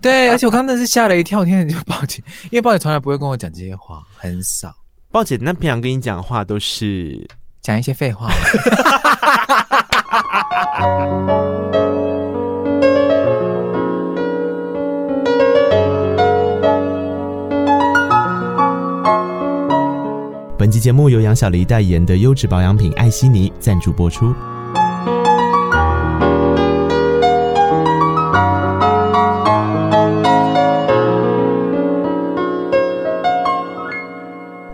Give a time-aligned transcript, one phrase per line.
[0.00, 4.72] 对，而且我刚刚真是吓了一跳，天就报警，因为报警从来不会跟我讲这些话，很少。
[5.10, 7.26] 报警那平常跟你讲的话都是
[7.60, 8.30] 讲一些废话。
[20.56, 24.34] 本期节目由杨小黎代言的优质保养品艾希尼赞助播出。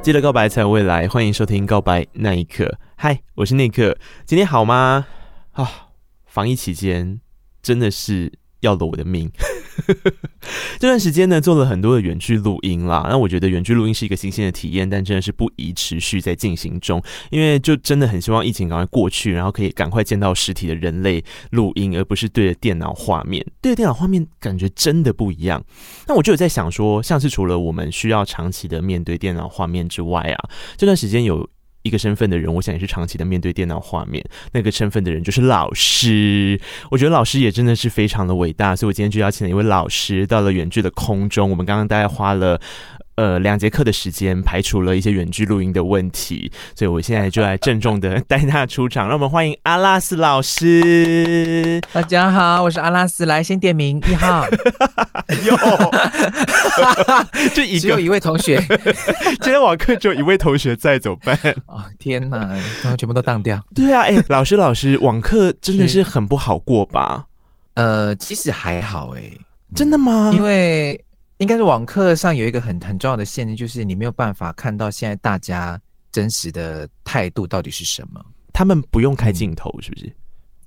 [0.05, 2.65] 记得告白才有未来，欢迎收听《告白那一刻》。
[2.95, 3.97] 嗨，我是内克，
[4.27, 5.07] 今天好吗？
[5.53, 5.89] 啊，
[6.27, 7.23] 防疫期间
[7.63, 8.31] 真的是
[8.61, 9.33] 要了我的命。
[10.79, 13.07] 这段时间呢，做了很多的远距录音啦。
[13.09, 23.45] 那我觉得远距录音是一个新鲜的体验，但真的是不宜持续在进行中，因为就真的很希望疫情赶快过去，然后可以赶快见到实体的人类录音，而不是对着电脑画面。
[23.61, 25.65] 对着电脑画面感觉真的不一样。
[26.07, 31.49] 那我就有在想说，像是除了我们需要长期的面对电脑画面之外啊，这段时间有。
[31.85, 34.25] 一个身份的人，我想也是长期的面对电脑画面。
[34.53, 41.49] 那个身份的人就是老师，我觉得老师也真的是非常的伟大，所以我今天就邀请了一位老师到了远距的空中。
[41.49, 42.61] 我们刚刚大概花了。
[43.17, 51.81] 呃，两节课的时间排除了一些远距录音的问题，所以我现在就来郑重的 带他出场，让我们欢迎阿拉斯老师。
[51.93, 54.45] 大家好，我是阿拉斯，来先点名一号。
[55.47, 55.57] 有，
[57.55, 58.61] 就一个只有一位同学，
[59.41, 61.39] 今天网课只有一位同学在，怎么办？
[61.67, 62.39] 哦，天哪，
[62.83, 63.65] 然后全部都当掉。
[63.75, 67.27] 对啊，哎、欸，老师老师，网课真的是很不好过吧？
[67.75, 69.41] 呃，其实还好哎、欸，
[69.73, 70.33] 真的吗？
[70.35, 71.01] 因为。
[71.39, 75.81] 应该是网课上有一个很很重要的限制，就是你没有办法看到现在大家
[76.13, 78.25] 真实的态度到底是什么。
[78.53, 80.13] 他们不用开镜头，是不是？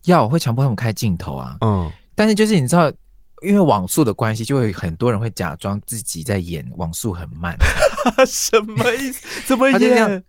[0.04, 1.56] 要我会强迫他们开镜头啊。
[1.62, 2.92] 嗯，但是就是你知道，
[3.42, 7.58] 因为网速的关系，就会很多人会假装自己在演网速很慢。
[8.28, 9.26] 什么意思？
[9.48, 10.24] 怎么演？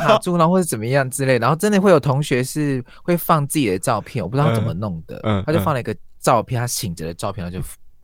[0.00, 1.38] 卡住了或者怎么样之类。
[1.38, 5.20] 然后真的会有同学是会放自己的照片，我不知道他怎么弄的。
[5.24, 7.62] 嗯，他就放了一个照片，他醒着的照片，然后就。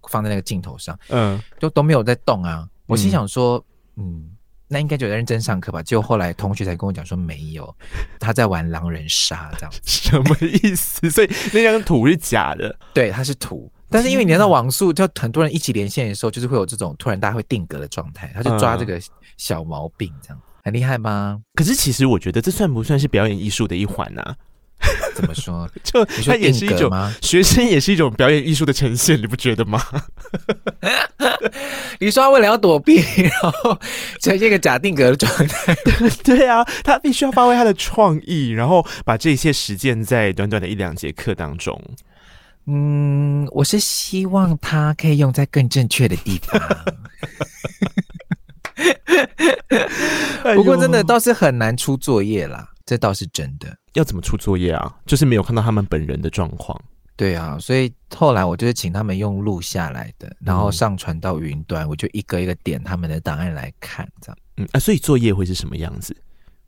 [0.09, 2.67] 放在那个镜头上，嗯，就都没有在动啊。
[2.87, 3.63] 我心想说，
[3.97, 4.31] 嗯，嗯，
[4.69, 5.83] 那应该就在认真上课吧。
[5.83, 7.75] 结果后来同学才跟我讲说，没有，
[8.19, 11.11] 他在玩狼人杀，这样 什么意思？
[11.11, 12.75] 所以那张图是假的？
[12.95, 13.71] 对，它是图。
[13.93, 19.01] 但是因为连到网速，就很多人一起连线的时候，就是会有这种突然大家会定格的状态，他就抓这个
[19.37, 21.41] 小毛病，这样、嗯、很厉害吗？
[21.57, 24.37] 可是其实我觉得这算不算是表演艺术的一环呢、啊？
[25.21, 25.69] 怎么说？
[25.85, 29.83] 就它也是一种学生，也是一种表演艺术的呈现，你不觉得吗？
[32.01, 33.79] 你说他为了要躲避，然后
[34.21, 35.75] 呈现一个假定格的状态。
[36.25, 41.79] 对啊，他必须要发挥他的创意，然后把这些实践在短短的一两节课当中。
[42.67, 46.61] 嗯，我是希望他可以用在更正确的地方。
[50.55, 52.69] 不过真的倒是很难出作业啦。
[52.91, 54.93] 这倒是真的，要怎么出作业啊？
[55.07, 56.77] 就是没有看到他们本人的状况。
[57.15, 64.39] 对啊，所以后来我就是请他们用录下来的，然后上传到云端，嗯、我就一个一个点他们的档案来看，这样。
[64.57, 66.17] 嗯啊，所以作业会是什么样子？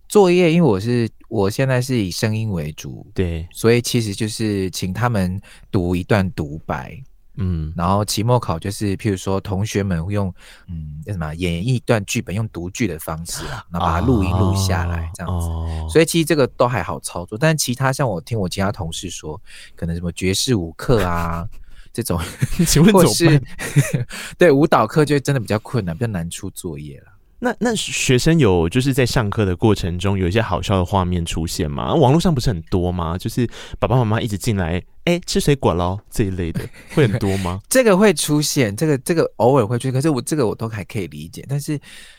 [0.08, 5.40] 作业，因为我是我现在是以声音为主，对，所以其实就是请他们
[5.72, 7.02] 读一段独白。
[7.36, 10.32] 嗯，然后期末考就是，譬如说同学们会用
[10.68, 15.46] 嗯叫什么演绎一段剧本，用读剧的方式啊，然后把它录音录下来这样子。
[15.46, 19.40] 哦、所以其实这个都还好操作，但是其他像我听我其他同事说，
[19.74, 21.48] 可能什么爵士舞课啊
[21.92, 22.20] 这种，
[22.66, 23.40] 请问怎么？
[24.36, 27.06] 对舞蹈课就真的比较困难，比较难出作业了。
[27.38, 31.92] 那那学生有就是在上课的过程中有一些好笑的画面出现吗？
[31.92, 33.18] 网络上不是很多吗？
[33.18, 33.48] 就是
[33.80, 36.60] 爸爸妈妈一直进来，哎、欸，吃水果喽这一类的
[36.94, 37.60] 会很多吗？
[37.68, 41.44] 这个会出现，这个这个偶尔会出现，可是我这个我都还可以理解。
[41.48, 41.78] 但是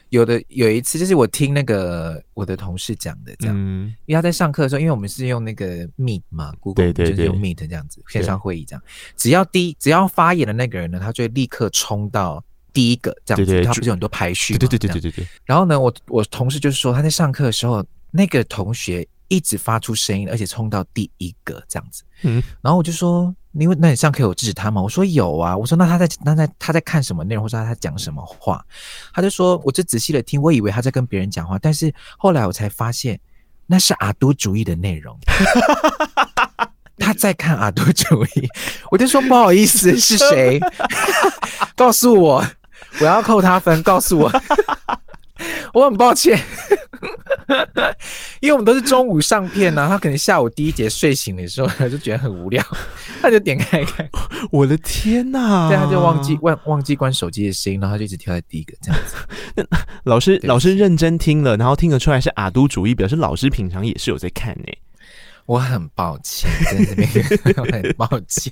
[0.10, 8.84] 有的有一次，就是我听那个我的同事讲的，这样，嗯、因为他在上课的时候，因为我们是用那个 Meet 嘛，Google 对对对就是用 Meet 这样子线上会议这样，
[9.16, 12.44] 只要第一只要发言的那个人呢，他就会立刻冲到。
[12.74, 14.58] 第一个这样子，他不是有很多排序吗？
[14.58, 15.28] 对对对对对对。
[15.46, 22.04] 然后呢，我我同事就是说，他在上课的时候，那个同学一直发出声音，而且冲到第一个这样子。
[22.22, 22.42] 嗯。
[22.62, 24.82] 然后我就说，因为那你上课有制止他吗？
[24.82, 25.58] 我说有啊。
[25.58, 28.64] 我说那他在那在他在看什么内容，或者他在讲什么话？
[29.14, 33.20] 他就说，我就仔细的听，我以为他在跟别人讲话，但是后来我才发现，
[33.66, 35.18] 那是阿都主义的内容。
[37.00, 38.48] 他在看阿都主义，
[38.92, 40.60] 我就说不好意思，是谁？
[41.76, 42.46] 告诉我。
[43.00, 44.32] 我要扣他分，告诉我，
[45.74, 46.40] 我很抱歉，
[48.44, 52.62] 因为我们都是中午上片呢、啊，他可能下午第一节睡醒的时候，他就觉得很无聊，
[53.22, 54.06] 他就点开看。
[54.52, 55.70] 我的天呐！
[55.70, 59.16] 对，他就忘记忘忘记关手机的声音，然后他就一直跳在第一个这样子。
[59.56, 59.64] 那
[60.04, 64.78] 老师老师认真听了，然后听得出来是阿都主义，表示老师平常也是有在看呢、欸。
[65.46, 67.10] 我很抱歉，在这边
[67.56, 68.52] 我很抱歉。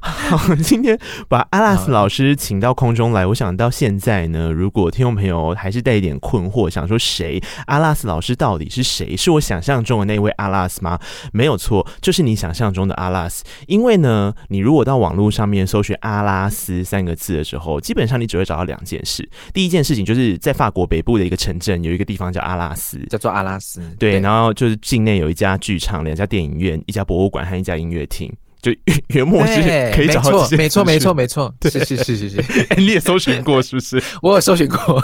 [0.00, 9.16] 好， 今天把阿拉斯老师请到空中来，我想到现在呢，如果听众朋友还是带一点困惑，想说谁阿拉斯老师到底是谁？
[9.16, 10.98] 是我想象中的那位阿拉斯吗？
[11.32, 13.42] 没有错，就是你想象中的阿拉斯。
[13.66, 19.26] 因为呢，你如果到网络上面搜寻阿拉斯三个字的时候，基本上你只会找到两件事。
[19.54, 23.80] 第一件事情就是在法国北部的一个城镇，有一个地方叫阿拉斯，叫做阿拉斯。
[23.98, 28.30] 对，对，然后就是境内有一家剧场、两家电影院、一家博物馆和一家音乐厅。
[28.60, 28.72] 就
[29.14, 29.54] 元末是
[29.94, 34.02] 可以找到这些，没错，没错，没错，没错，是是是是是，欸、 你也搜寻过是不是？
[34.20, 35.00] 我有搜寻过，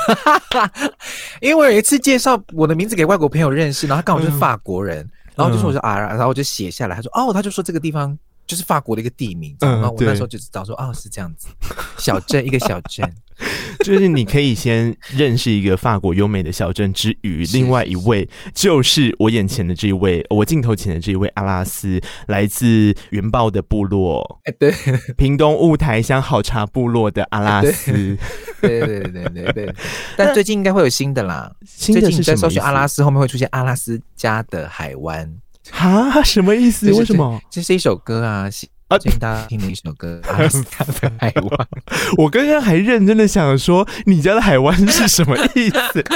[1.41, 11.47] 因为我有一次介绍我的名字给外国朋友认识，然后他刚好就是法国人，嗯、然后就说我说啊，然后我就写下来，他说哦，他就说这个地方就是法国的一个地名，嗯、然后我那时候就知道说哦，是这样子，
[11.97, 13.09] 小镇一个小镇。
[13.85, 24.73] 就是你可以先认识一个法国优美的小镇之余，另外一位就是我眼前的这一位，我镜头前的这一位阿拉斯，来自原爆的部落， 哎，对，
[25.17, 28.17] 屏东雾台乡好茶部落的阿拉斯，
[28.61, 29.75] 对对对对对对。
[30.17, 32.37] 但最近应该会有新的啦，新的是什么？
[32.37, 35.31] 搜寻阿拉斯后面会出现阿拉斯加的海湾，
[35.71, 36.91] 哈，什么意思？
[36.93, 37.41] 为什么？
[37.51, 38.49] 这是一首歌啊。
[38.89, 38.99] 啊！
[38.99, 41.45] 请大家听的一首歌《阿拉斯加的海湾》。
[42.19, 46.05] 我刚刚还认真的想说，你家的海湾是什么意思？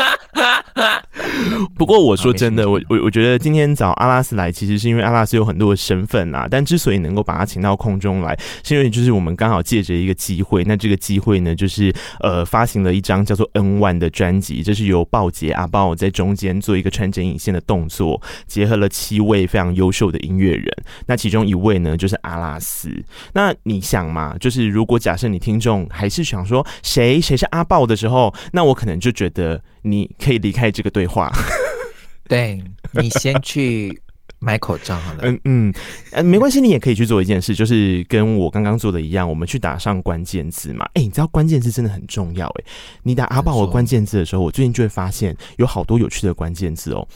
[1.76, 6.46] 不过我说真的，我我我觉得今天找阿拉斯来，其实是因为阿拉斯有很多的身份啊。
[6.50, 10.62] 但之所以能够把他请到空中来，是因为就是我们刚好借着一个机会。
[10.64, 20.66] 那这个机会呢，就是呃发行了一张叫做《N One》的专辑，这是由鲍杰阿鲍在中间做一个穿针引线的动作，结合了七位非常优秀的音乐人。
[21.06, 22.90] 那其中一位呢，就是阿拉斯。
[23.32, 31.30] 那你想嘛，就是如果假设你听众还是想说谁谁是阿豹的时候，那我可能就觉得你可以离开这个对话。
[32.28, 32.62] 对，
[32.92, 34.02] 你先去
[34.38, 35.20] 买口罩好了。
[35.22, 35.74] 嗯嗯，
[36.12, 40.84] 呃，没关系，你也可以去做一件事，就是跟我刚刚做的一样，我们去打上关键字嘛。
[40.92, 42.64] 哎，你知道关键字真的很重要哎。
[43.02, 47.08] 你打阿豹的关键字的时候，我最近就会发现有好多有趣的关键字哦。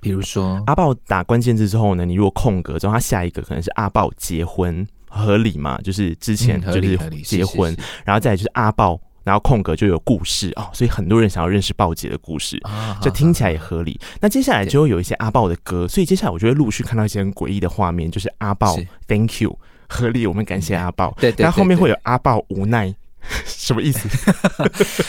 [0.00, 4.86] 比如说阿豹打关键字之后呢，你如果空格之后，他下一个可能是阿豹结婚。
[5.12, 5.76] 合理嘛？
[5.82, 12.62] 就是之前就是结婚，然后再来就是阿豹，然后空格就有故事哦，所以很多人想要认识鲍姐的故事，
[13.02, 13.98] 这听起来也合理。
[14.20, 18.76] 那接下来就会有一些阿豹的歌，所以接下来我就会陆续看到一些很诡异的画面，就是阿豹
[19.08, 19.58] Thank you，
[19.88, 21.12] 合理，我们感谢阿豹。
[21.18, 22.94] 对对，那后面会有阿豹无奈，
[23.44, 24.08] 什么意思？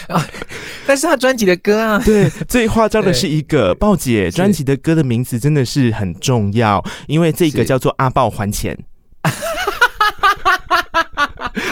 [0.85, 8.77] 但是他专辑的歌啊， 对，最夸张的是一个豹姐专辑的歌的名字真的是很重要，因为这个叫做阿豹还钱。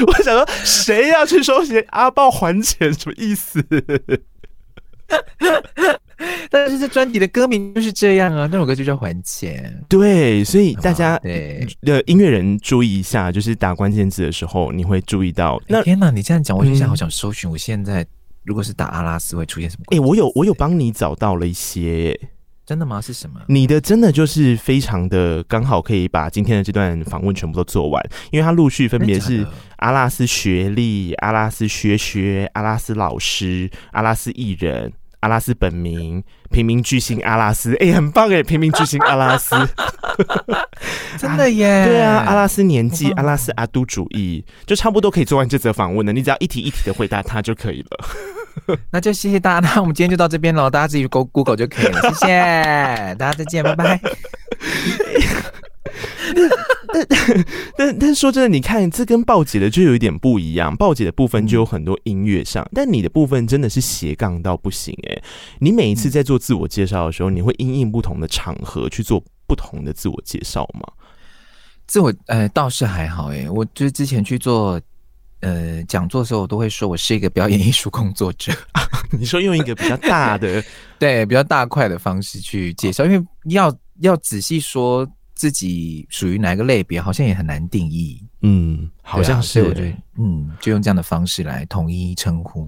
[0.07, 1.83] 我想说，谁要去收钱？
[1.89, 3.63] 阿豹还钱什么意思？
[6.51, 9.83] 但是这专辑的歌名就是这样啊，那首歌就叫还钱。
[9.87, 11.17] 对，所以大家
[11.81, 15.61] 的音乐人注意一下，就是打关键字的时候，你会注意到。
[15.67, 17.49] 那天哪，你这样讲，我就想好想搜寻。
[17.49, 18.05] 我现在
[18.43, 19.85] 如果是打阿拉斯，会出现什么？
[19.91, 22.19] 哎、欸，我有我有帮你找到了一些。
[22.65, 23.01] 真的吗？
[23.01, 23.41] 是什么？
[23.47, 29.43] 你的真的就是非常的刚好可以把今天的这段访问全部都做完，因为它陆续分别是
[29.77, 39.55] 阿拉斯学历、阿拉斯学学、阿拉斯老师、阿拉斯艺人、阿拉斯本名、平民巨星阿拉斯，哎、欸，很棒哎，平民巨星阿拉斯，
[41.19, 41.85] 真的耶、啊！
[41.85, 46.13] 对啊，阿拉斯年纪，阿拉斯阿都主义，就差不多可以做完这则访问了。
[46.13, 48.77] 你只要一题一题的回答他就可以了。
[48.91, 53.99] 那就谢谢大家，那我们今天就到这边了，大家自己 Go Google 就可以了，谢谢大家，再见，拜拜。
[56.93, 57.07] 但
[57.77, 65.23] 但 但说真的，你看这跟报姐的就有一点不一样，报姐的部分就有很多音乐上，但你的部分真的是斜杠到不行哎、欸。
[65.59, 70.81] 你每一次在做自我介绍的时候，你会因应不同的场合去做不同的自我介绍吗？
[71.87, 74.79] 自我呃倒是还好哎、欸，我就是之前去做。
[75.41, 78.51] 呃，讲座的时候我都会说，我是一个表演艺术工作者。
[79.17, 80.61] 你说用一个比较大的，
[80.99, 88.21] 对，比较大块的方式去介绍，因为要要仔细说自己属于哪个类别，好像也很难定义。
[88.41, 92.65] 嗯，好像是，我觉得，嗯，就用这样的方式来统一称呼。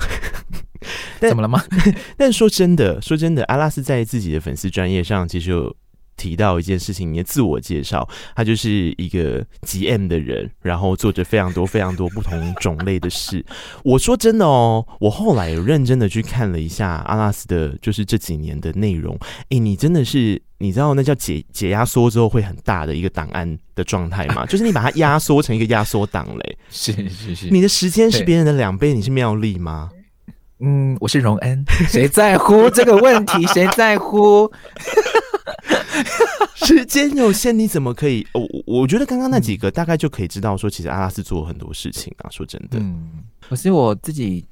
[1.19, 1.61] 怎么了吗？
[2.17, 5.75] 但说真的，说真的，阿拉斯在自己的粉丝专业上其实有。
[6.21, 13.43] 提到一件事情，你的自我介绍，他就是一个 GM 的人，然后做着非常多非常多不同种类的事。
[13.83, 19.17] 我说真的哦，我后来有认真的去看了一下阿拉斯的，就是这几年的内容。
[19.49, 24.45] 哎，你真的是，你知道那叫解解压缩之后会很大的一个档案的状态吗？
[24.47, 26.57] 就是你把它压缩成一个压缩档嘞。
[26.69, 29.89] 是是是，你的时间是别人的两倍，你是妙丽吗？
[30.63, 33.47] 嗯，我是荣恩，谁在乎这个问题？
[33.47, 34.51] 谁在乎？
[36.55, 38.25] 时间有限，你怎么可以？
[38.34, 42.29] 我我觉得刚刚那几个大概就可以知道，说其实阿拉斯做了很多事情啊。
[42.29, 44.46] 说真的，嗯，可是我自己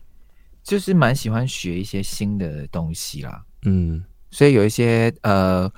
[0.64, 3.44] 就是蛮喜欢学一些新的东西啦。
[3.66, 5.72] 嗯，所以有一些呃，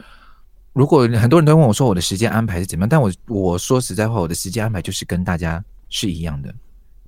[0.73, 6.53] 如果很多人都问我说我的时间安排是怎么样，但我我说实在话，我的时间安排就是跟大家是一样的。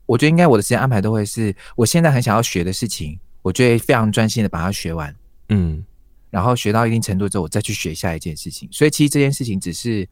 [0.05, 5.15] 我觉得应该我的时间安排都会是我现在很想要学的事情，我就会非常专心的把它学完。
[5.49, 5.83] 嗯。
[6.33, 8.67] 然后学到一定程度之后，我再去学下一件事情。
[8.71, 10.09] 所以其实这件事情只是，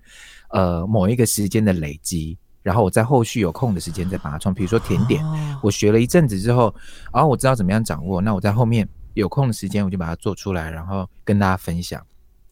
[0.52, 2.38] 呃，某一个时间的累积。
[2.62, 4.54] 然后我在后续有空的时间再把它创。
[4.54, 5.26] 比如说甜点，
[5.64, 6.72] 我学了一阵子之后，
[7.12, 8.22] 然后我知道怎么样掌握。
[8.22, 12.00] 那我在后面有空的时间，我就把它做出来，然后跟大家分享。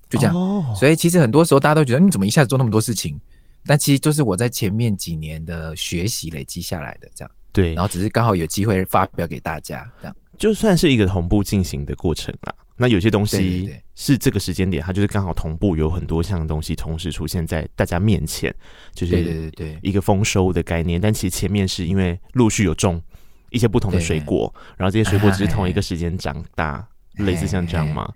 [0.09, 0.33] 就这样。
[0.75, 3.21] 所以其实很多时候大家都觉得你怎么一下子做那么多事情？
[3.67, 7.07] 但其实就是我在前面几年的学习累积下来的。
[7.13, 7.31] 这样。
[7.51, 7.75] 对。
[7.75, 10.15] 然后只是刚好有机会发表给大家，这样。
[10.39, 12.55] 就算是一个同步进行的过程啦。
[12.81, 18.55] 那有些东西是这个时间点，它就是刚好同步，有很多项东西同时出现在大家面前，
[18.93, 21.00] 就是对对对，一个丰收的概念。
[21.00, 23.01] 但其实前面是因为陆续有种
[23.50, 26.88] 一些不同的水果，然后这些水果只是同一个时间长大，
[27.19, 28.09] 类似像这样吗？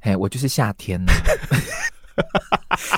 [0.00, 1.10] 哎，我就是夏天呢。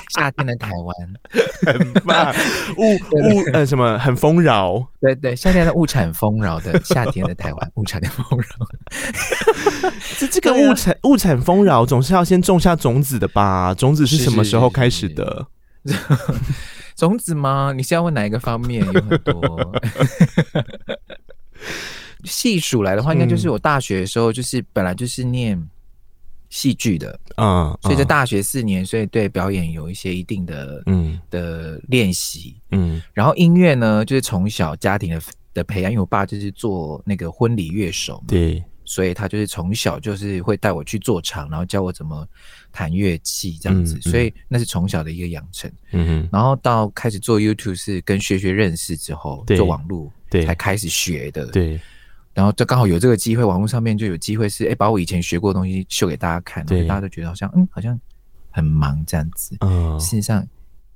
[0.09, 2.35] 夏天的台湾很棒，
[2.75, 8.67] 物物呃什么很丰饶，对对，夏天的物产丰饶的夏天的台湾物产的丰饶。
[10.17, 13.73] 这这个物产、啊、物产丰饶总是要先种下种子的吧？
[13.73, 15.47] 种子是什么时候开始的？
[16.95, 17.73] 种子吗？
[17.75, 18.85] 你是要问哪一个方面？
[18.85, 19.81] 有很多。
[22.23, 25.69] 细数来的话，应该就是我大学的时候，就是本来就是念。
[26.47, 35.21] 戏剧的，嗯，所以在大学四年，所以对表演有一些一定的，嗯，的练习，嗯，然后音乐呢，就是从小家庭的
[35.55, 42.27] 的培养，因为我爸就是做那个婚礼乐手，对，所以他就是从小就是会带我去做场，然后教我怎么
[42.71, 51.79] 弹乐器这样子，所以那是从小的一个养成，嗯哼，然后到开始做 YouTube 是跟学学认识之后，做网络，对，才开始学的，对。
[52.33, 57.99] 然后就刚好有这个机会，网络上面就有机会是，哎，把我以前学过的东西秀给大家看，对，大家都觉得好像，嗯，好像
[58.51, 59.55] 很忙这样子。
[59.61, 60.45] 嗯，事实上。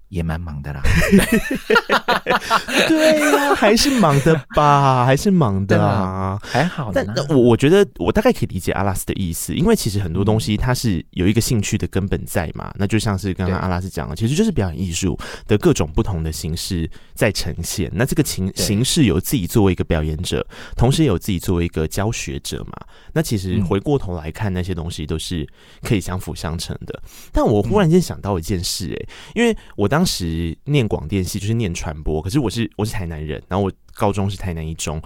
[0.09, 0.81] 也蛮忙的啦，
[2.87, 6.91] 对呀、啊，还是忙的吧， 还是忙的啊，还好。
[6.93, 17.89] 但我我觉得我大概可以理解阿拉斯的意思，因为其实很多东西它是有一个兴趣的根本在嘛，那就像是刚刚阿拉斯讲的，其实就是表演艺术的各种不同的形式在呈现。
[17.93, 22.73] 那这个形形式有自己作为一个表演者，同时也有自己作为一个教学者嘛。
[23.13, 25.47] 那其实回过头来看，那些东西都是
[25.83, 26.99] 可以相辅相成的。
[27.31, 35.01] 但我忽然间想到一件事、欸，哎，因为我当当时念广电系就是念传播，可是我是我是台南人，然后我高中是台南一中。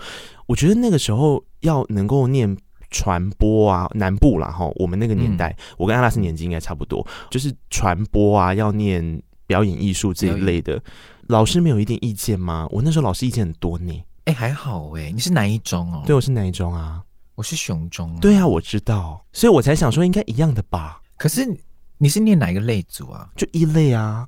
[0.45, 2.55] 我觉得那个时候要能够念
[2.91, 10.79] 传播啊，南部啦哈，我们那个年代，嗯、我跟阿拉斯年纪应该差不多，就是传播啊，要念表演艺术这一类的，
[11.25, 12.67] 老师没有一点意见吗？
[12.69, 13.91] 我那时候老师意见很多呢。
[14.25, 16.03] 哎、欸，还好哎、欸，你是哪一中哦？
[16.05, 17.01] 对，我是哪一中啊？
[17.33, 18.19] 我是雄中、啊。
[18.21, 21.01] 对啊，我知道，所以我才想说应该一样的吧。
[21.17, 21.51] 可是
[21.97, 23.27] 你是念哪一个类组啊？
[23.35, 24.27] 就一类啊。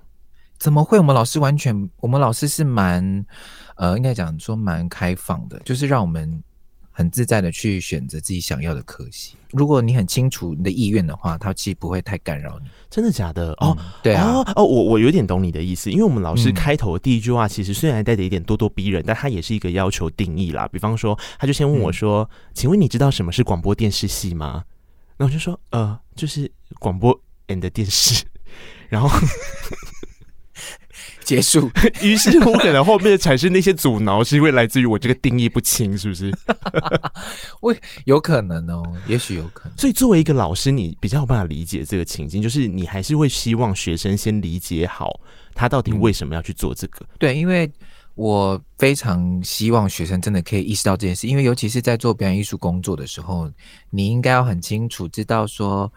[0.57, 0.97] 怎么会？
[0.97, 3.25] 我们老师完全，我们老师是蛮，
[3.75, 6.41] 呃，应该讲说蛮开放的，就是让我们
[6.91, 9.35] 很自在的去选择自己想要的科系。
[9.51, 12.69] 如果你很清楚你的意愿的话，他其实不会太干扰你。
[12.89, 13.51] 真的假的？
[13.53, 20.67] 哦，嗯、对啊，哦，哦我我有点懂你的意思，因为我们老师开头的第一句话，其实虽然带着一点咄咄逼人，但他也是一个要求定义啦。
[20.69, 24.63] 比方说，他就先问我说：“嗯、请问你知道什么是广播电视系吗？”
[25.17, 28.25] 那我就说：“呃，就是广播 and 电视。”
[28.89, 29.09] 然后。
[31.25, 31.69] 结束。
[32.01, 36.31] 于是乎，可能后面产生那些阻挠，是因为来自于我这个定义不清，是不是？
[37.59, 39.77] 我有可能哦，也许有可能。
[39.77, 45.19] 所以，作为一个老师，你比较有办法理解这个情境，就是你还是会希望学生先理解好
[45.53, 47.03] 他到底为什么要去做这个。
[47.05, 47.69] 嗯、对，因为
[48.13, 53.51] 我非常希望学生真的可以意识到这件事，因为尤其是在做表演艺术工作的时候，
[53.89, 55.91] 你应该要很清楚知道说，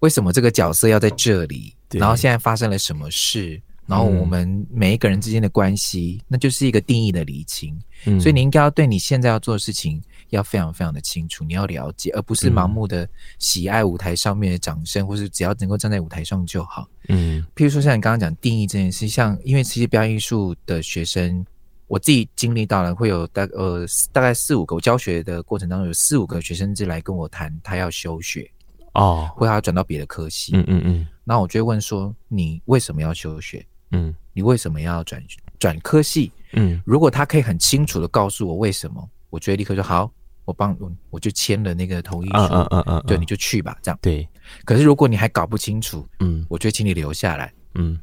[0.00, 3.60] 为什么这个角色要在这里，然后现在发生了什么事。
[3.86, 7.78] 然后我们每一个人之间的关系，那就是一个定义的厘清。
[8.06, 16.88] 嗯，所以你应该要对你现在要做的事情要非常非常的清楚，你要了解，而不是盲目的喜爱舞台上面的掌声，或是只要能够站在舞台上就好。
[17.08, 21.44] 嗯，譬如说像你刚刚讲定义这件事，像因为其实表演艺术的学生，
[21.86, 28.50] 我自己经历到了会有大呃大概四五个，我教学的过程当中有四五个学生就来跟我谈，他要休学。
[28.94, 33.66] 哦，或者他转到别的科系，嗯嗯嗯，那我就会问说，你为什么要休学？
[33.90, 35.22] 嗯，你为什么要转
[35.58, 36.32] 转科系？
[36.52, 40.10] 嗯，如果他可以很清楚的告诉我为什么，我觉得立刻说好，
[40.44, 40.76] 我帮
[41.10, 43.98] 我就签了那个同意书，嗯嗯嗯，对，你就去吧，这样。
[44.02, 44.28] 对。
[44.64, 47.98] 可是如果你还搞不清楚，嗯，我就请你留下来，嗯，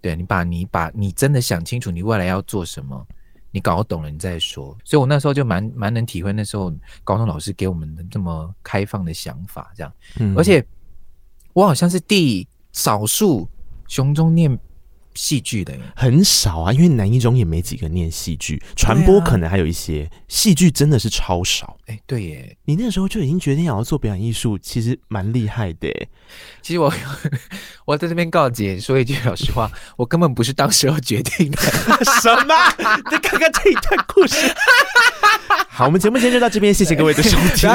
[0.00, 3.06] 对，你把你把你真的想清楚你未来要做什么。
[3.52, 4.76] 你搞懂了，你再说。
[4.84, 6.70] 所以我那时候就蛮蛮能体会那时候
[7.02, 9.90] 高中老师给我们的这么开放的想法，这样。
[10.18, 10.62] 嗯，而且
[11.54, 13.48] 我好像是第少数
[13.88, 14.58] 雄中念
[15.16, 21.76] 戏剧的，很少啊，因为南一中也没几个念戏剧，传播可能还有一些，戏剧真的是超少。
[21.86, 25.88] 哎、欸，对耶，你那个时候就已经决定想要做表演艺术，其实蛮厉害的。
[26.60, 26.92] 其实我
[27.86, 31.58] 我在这边告解说一句老实话， 我根本不是当时候决定的。
[32.20, 32.54] 什么？
[33.10, 34.36] 你看看这一段故事。
[35.68, 37.70] 好，我们节目今天就到这边，谢谢各位的收听。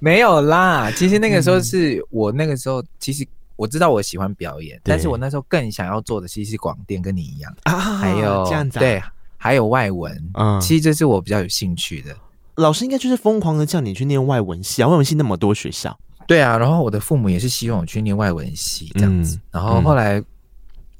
[0.00, 3.26] 没有啦，其实那个时候是我那个时候其实。
[3.56, 7.54] 我知道我喜欢表演，但是我那时候更想要做的其实是广电，跟你一样。
[7.64, 9.02] 啊，还有这样子、啊，对，
[9.36, 12.16] 还有外文，嗯，其实这是我比较有兴趣的。
[12.56, 20.22] 老师应该就是疯狂的叫你去念外文系啊，外文系那么多学校，对啊，然后我的父母也是希望我去念外文系这样子，嗯、然后后来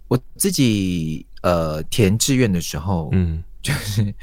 [0.09, 4.15] 我自己呃填志愿的时候，嗯，就是。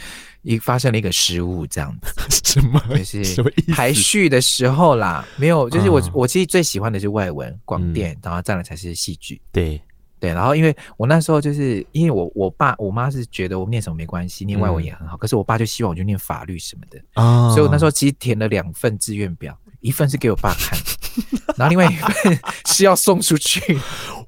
[0.49, 2.11] 一发生了一个失误，这样子，
[2.53, 2.81] 什么？
[2.97, 9.39] 就是排序的时候啦，没有，就是我、嗯、我其实最喜欢的是外文、广电，然后再来才是戏剧。
[9.51, 9.79] 对
[10.19, 20.77] 对，然后因为我那时候就是因为我我爸我妈是觉得我念什么没关系，念外文也很好，嗯、可是我爸就希望我就念法律什么的啊，所以我那时候其实填了两份志愿表，一份是给我爸看，
[21.55, 23.77] 然后另外一份是要送出去。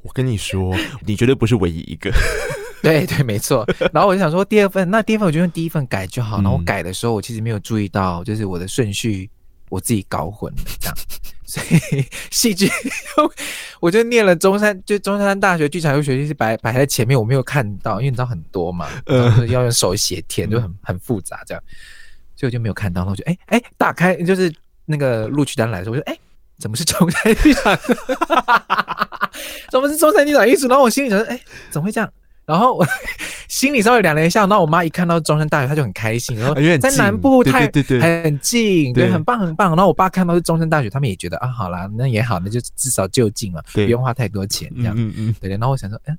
[0.04, 2.12] 我跟你说，你绝对不是唯一一个。
[2.83, 3.65] 对对，没错。
[3.93, 6.38] 然后我就想说，第二份那第二份我就用第一份改就好。
[6.38, 9.29] 然后我改的时候，我其实没有注意到，就是我的顺序
[9.69, 10.95] 我自己搞混了这样。
[11.45, 12.71] 所以戏剧，
[13.81, 21.61] 我就念了中山，就中山大学剧场有学系是摆摆在前面，我没有看到，因为你知道很多嘛，呃，要用手写填，就很很复杂这样，
[22.38, 23.01] 所以我就没有看到。
[23.01, 24.50] 然后我就哎哎，打开就是
[24.85, 26.17] 那个录取单来的时候，我就哎，
[26.57, 27.77] 怎么是中山剧场？
[29.70, 30.70] 怎么是中山剧场艺术？
[30.70, 31.37] 然后我心里想说，哎，
[31.70, 32.09] 怎么会这样？
[32.46, 32.86] 然后我
[33.48, 39.70] 心里稍微凉了一下，然后我妈一看到中山大学，她就很开心，然后在南部太对对对很近，对，很棒很棒。
[39.70, 44.94] 然后我爸看到是中山大学，他们也觉得啊，好啦，那也好，那就至少就近嘛，不用花太多钱这样。
[44.98, 45.58] 嗯嗯，对对。
[45.58, 46.18] 然后我想说，嗯，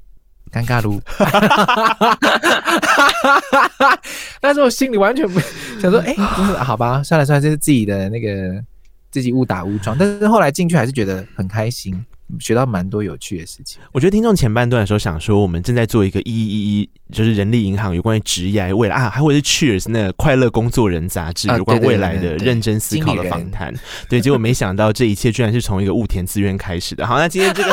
[0.53, 1.01] 尴尬噜，
[4.41, 5.41] 但是我心里完全不
[5.81, 8.63] 想说，哎，就 是好吧，算了算了，这是自己的那个
[9.11, 9.97] 自己误打误撞。
[9.99, 12.05] 但是后来进去还是觉得很开心。
[12.41, 13.81] 学到蛮多有趣的事情。
[13.93, 23.75] 我觉得听众前半段的时候想说，我们正在做一个一一一，就是人力银行有关于职业未来啊，还会是 Cheers 那个快乐工作人杂志有关未来的认真思考的访谈。
[24.09, 27.07] 对，结果没想到这一切居然是从一个物田资源开始的。
[27.07, 27.73] 好，那今天这个，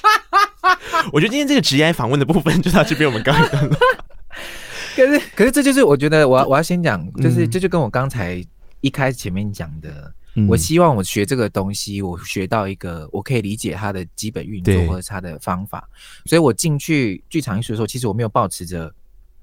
[1.12, 3.76] 我觉得今天这个职业访问的部分就到这边，我们告一段落。
[4.96, 8.42] 可是，可是这就是我觉得我要我要先讲，就是这就跟我刚才
[8.80, 10.12] 一开始前面讲的。
[10.48, 15.88] 我希望我学这个东西，我学到一个我可以理解它的基本运作或者它的方法，
[16.26, 18.86] 所以我进去剧场艺术的时候，其实我没有抱持着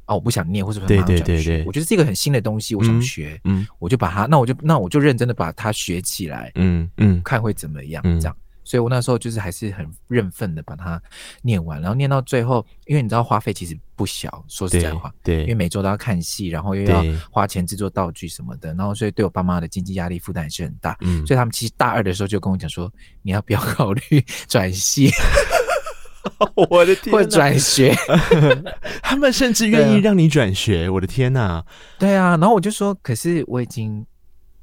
[0.05, 8.35] 哦，我不想念或者马上转学，我觉得是一个很新的东西，我想学，嗯，我就把它，那我就那我就认真的把它学起来，嗯嗯，看会怎么样，这样。
[8.63, 11.01] 所以我那时候就是还是很认份的把它
[11.41, 24.01] 念完，然后念到最后，因为你知道花费其实不小，说实在话，对，对，因为每周都要看戏，然后又要花钱制作道具什么的，然后所以对我爸妈的经济压力负担也是很大，嗯，所以他们其实大二的时候就跟我讲说，你要不要考虑
[24.47, 25.09] 转系？
[26.69, 27.95] 我的天，或转学，
[29.01, 31.65] 他们甚至愿意让你转学，我的天哪，
[31.97, 34.05] 对啊，然后我就说，可是我已经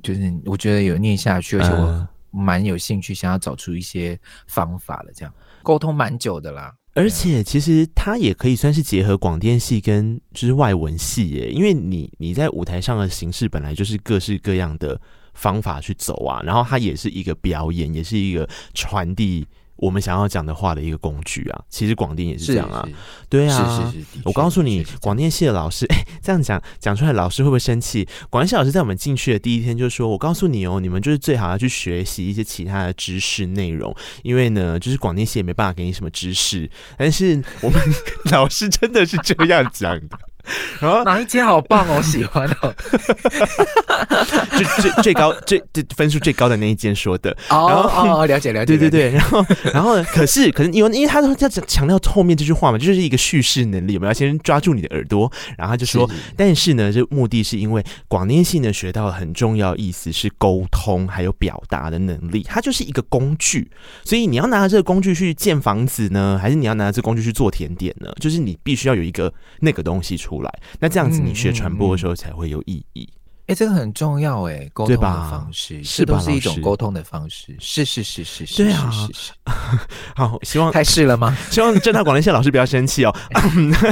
[0.03, 2.09] 就是我觉得有念下去，而且我。
[2.33, 6.75] 呃蛮有兴趣，想要找出一些方法的，这样沟通蛮久的啦。
[6.95, 15.01] 而且其实它也可以算是结合广电系跟就是外文系耶，因为你你在舞台上的形式本来就是各式各样的
[15.33, 19.47] 方法去走啊，然后它也是一个表演，也是一个传递
[19.79, 21.65] 我们想要讲的话的一个工具啊。
[21.71, 22.87] 其实广电也是这样啊，
[23.29, 24.21] 对啊，是是是。
[24.25, 28.07] 我告诉你，广电系的老师，哎，这样讲讲出来，老师会不会生气？
[28.29, 37.81] 广电系老师在我们进去的第一天就说：“我告诉你哦，你们就是最好要去学习一些其他的知识内容，因为呢，就是广电系也没办法给你什么知识。”但是我们
[38.31, 40.19] 老师真的是这样讲的。
[40.81, 42.75] 然后哪一间好棒哦，我喜欢哦，
[44.57, 47.37] 最最最高最最分数最高的那一间说的。
[47.51, 49.11] 哦哦，了解了解，对对对。
[49.11, 55.31] 然后然后可是可是因为因为他都在强调后面这句话嘛，就是一个叙事能力，我们要先抓住你的耳朵。
[55.57, 63.71] 然后他就说，但是呢，这目的是因为广电系呢学到了很重要意思是沟通还有表达的能力，它就是一个工具。
[64.05, 68.11] 所以你要拿着这个工具去建房子呢，还是你要拿着这个工具去做甜点呢？
[68.21, 70.38] 就是你必须要有一个那个东西出。
[70.43, 73.09] 来，那这样子你学传播的时候才会有意义。
[73.49, 79.33] 哎、这个很重要哎，沟通的方式是都是一种沟通的方式，是是是是是，对啊，是是。
[80.15, 81.35] 好，希望开始了吗？
[81.51, 83.17] 希望正大广电系老师不要生气哦，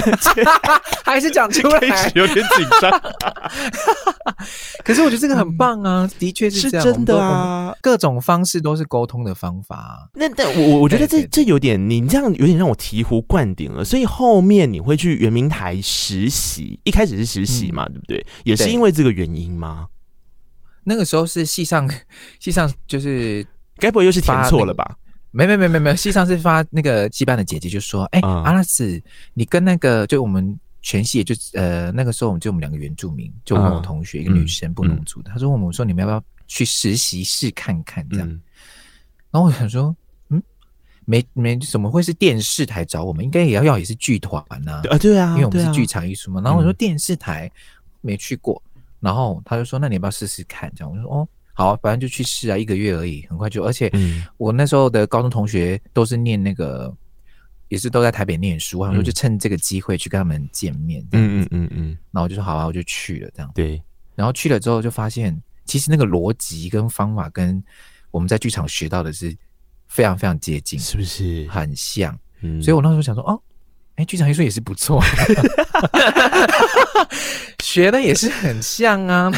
[1.05, 3.03] 还是讲出来，有点紧张。
[4.85, 9.97] 可是我觉得这个很棒啊，嗯、的确是是真的啊，各种方式都是沟通的方法、啊。
[10.15, 13.83] 那但我我觉得这这有点，你这样有点让我醍醐灌顶了。
[13.83, 18.27] 所以后面你会去圆明台实习，一开始是实习嘛，嗯、对不对？
[18.45, 19.89] 也是因为这个原因吗？
[20.85, 21.91] 那个时候是戏上，
[22.41, 24.97] 戏上就是该不会又是填错了吧？
[25.31, 29.03] 没没没没没，戏上是发那个系办的姐姐就说：“哎、欸，嗯、阿拉斯，
[29.35, 38.41] 你跟那个就我们。”全系也就呃那个时候我们就我们两个原住民，就我跟我同学、嗯、一个女生不能族的，她、嗯、说我们说你们要不要去实习室看看这样，嗯、
[39.33, 39.93] 然后我想说
[40.29, 40.41] 嗯
[41.05, 47.51] 没没怎么会是电视台找我们，应该也要要也是剧团呐啊对啊，因为我们是剧场艺术嘛，啊、然后我说电视台
[48.01, 48.66] 没去过，嗯、
[49.07, 53.91] 然后他就说那你要不要试试看这样，我就说哦好、啊，反正就去试啊，一个月而已，很快就，而且
[54.37, 56.93] 我那时候的高中同学都是念那个。
[57.69, 63.51] 也是都在台北念书，然后就趁这个机会去跟他们见面，嗯嗯嗯嗯，然后我就说好啊，我就去了这样。
[63.57, 63.83] 对，
[64.15, 67.61] 然后去了之后就发现，其实那个逻辑跟方法跟
[68.13, 69.37] 我们在剧场学到的是
[69.89, 72.17] 非常非常接近，是不是很像？
[72.41, 73.43] 嗯，所以我那时候想说，哦。
[73.97, 75.03] 哎，剧场艺术也是不错，
[77.63, 79.33] 学的也是很像啊。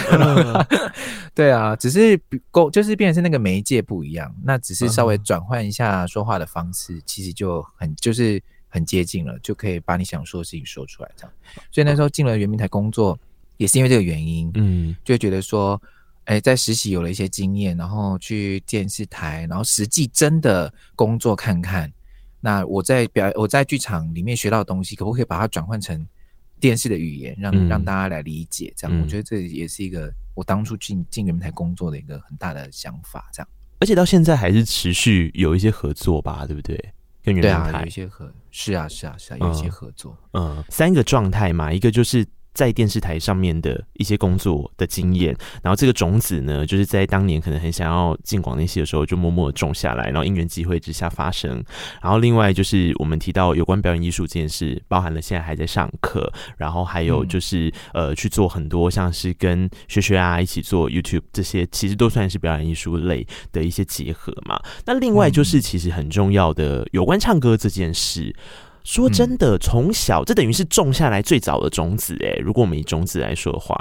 [1.35, 11.11] 对啊，只是沟就是变成是那个媒介不一样，那只是稍微转换一下说话的方式，其实就很就是很接近了，就可以把你想说的事情说出来。
[11.17, 11.33] 这样，
[11.71, 13.17] 所以那时候进了圆明台工作，
[13.57, 15.81] 也是因为这个原因，嗯，就觉得说，
[16.25, 21.89] 哎，在实习有了一些经验，然后去电视台，然后实际真的工作看看。
[22.41, 26.07] 那我在表我在剧场里面学到的东西，可不可以把它转换成
[26.61, 28.73] 电视的语言，让、嗯、让大家来理解？
[28.77, 33.29] 这样，嗯、我觉得这也是一个我当初进进原民台工作的一个很大的想法。
[33.33, 33.49] 这样，
[33.81, 36.77] 而且到现在还是持续有一些合作吧，对不对？
[37.23, 40.17] 跟原民台对啊，有一些合是啊是啊是啊，有一些合作。
[40.33, 42.27] 嗯，嗯，三个状态嘛，一个就是。
[42.59, 51.63] 在电视台上面的一些工作的经验，然后这个种子呢，就是在当年可能很想要进广电系的时候，就默默的种下来，然后因缘机会之下发生。
[52.03, 64.61] 然后另外就是我们提到有关表演艺术这件事，包含了现在还在上课，然后还有就是、嗯、呃去做很多像是跟学学啊一起做 YouTube 这些，其实都算是表演艺术类的一些结合嘛。
[64.85, 68.35] 那另外就是其实很重要的有关唱歌这件事。
[68.89, 72.39] 说真的，从小这等于是种下来最早的种子哎。
[72.41, 73.79] 如果我们以种子来说的话，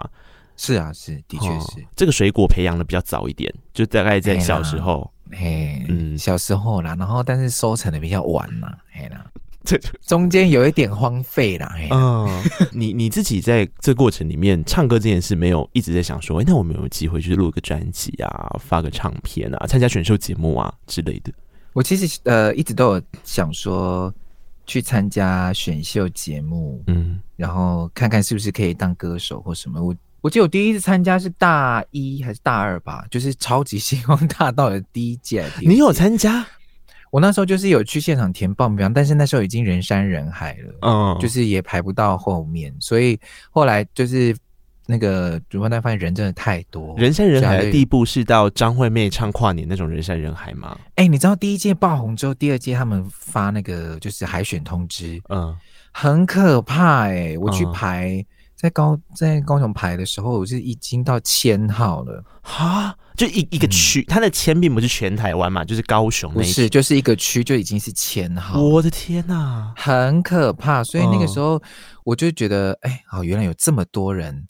[0.57, 9.25] 是啊，是的确是、哦、这个水果培养的比较早一点，就大概在小时候，嘿，嗯，小时候啦，然后但是收成的比较晚嘛，嘿啦，
[9.63, 12.43] 这中间有一点荒废啦，嗯，
[12.73, 21.31] 你你自己在这过程里面唱歌这件事，没有一直在想说，哎，那我们有没有机会去录个专辑啊，发个唱片啊，参加选秀节目啊之类的？
[21.71, 24.13] 我其实呃一直都有想说。
[24.67, 29.81] 去参加选秀节目，嗯，然后看看是不是可以当歌手或什么。
[29.81, 35.43] 我我记得我第一次参加是大一还是大二吧，就是超级星光大道的第一届。
[35.61, 36.45] 你有参加？
[37.09, 44.35] 我那时候就是有去现场填报名，但是那时候已经人山人海了，嗯，就是也排不到后面，所以后来就是。
[44.89, 50.77] 那个主办单位发现人真的太多，人山人海的地步是到张惠妹唱跨年那种人山人海吗？
[50.95, 55.53] 哎、欸，你知道第一届爆红之后，第二届他们发那个就是海选通知，嗯，
[55.91, 57.37] 很可怕哎、欸！
[57.37, 70.81] 我去排、嗯、在高在高雄排的时候，我是已经到千号了哈，就一一个区，它、嗯、的千并不是全台湾嘛，就是高雄那，不是就是一个区就已经是千号，我的天呐、啊，很可怕！
[70.81, 71.61] 所以那个时候
[72.05, 74.47] 我就觉得，哎、欸，好，原来有这么多人。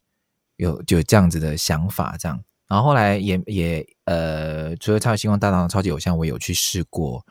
[0.58, 7.26] 有就有这样子的想法，这样，然后后来也也呃，除了超级星光大道、超级偶像，我有去试过，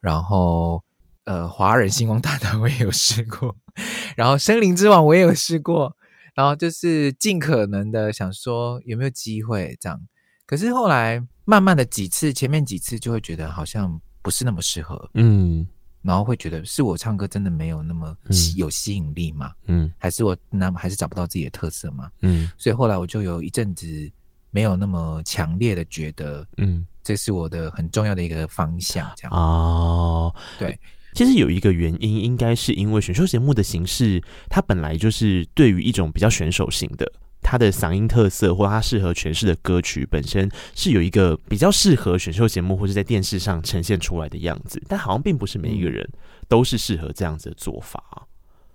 [0.00, 0.82] 然后
[1.24, 3.56] 呃，华人星光大道我也有试过，
[4.16, 5.96] 然后森林之王我也有试过，
[6.34, 10.00] 然后就是尽可能的想说有没有机会这样，
[10.46, 15.66] 可是后来慢慢的几次，前面几次就会觉得好像不是那么适合，嗯。
[16.02, 18.16] 然后会觉得是我唱歌真的没有那么
[18.56, 19.52] 有吸引力吗？
[19.66, 22.10] 嗯，还是我那么还是找不到自己的特色吗？
[22.20, 23.86] 嗯，所以后来我就有一阵子
[24.50, 30.34] 没有那么强烈的觉得，嗯，这是我的很重要的一个方向，这样哦。
[30.58, 30.78] 对，
[31.14, 37.10] 其实有一个原因，应该是因为选秀节目的形式，它本来就是对于一种比较选手型的。
[37.42, 46.08] 他的嗓音特色，或他适合诠释的歌曲本身是有一个比较适合选秀节目或者在电视上呈现出来的样子，但好像并不是每一个人
[46.48, 48.02] 都是适合这样子的做法。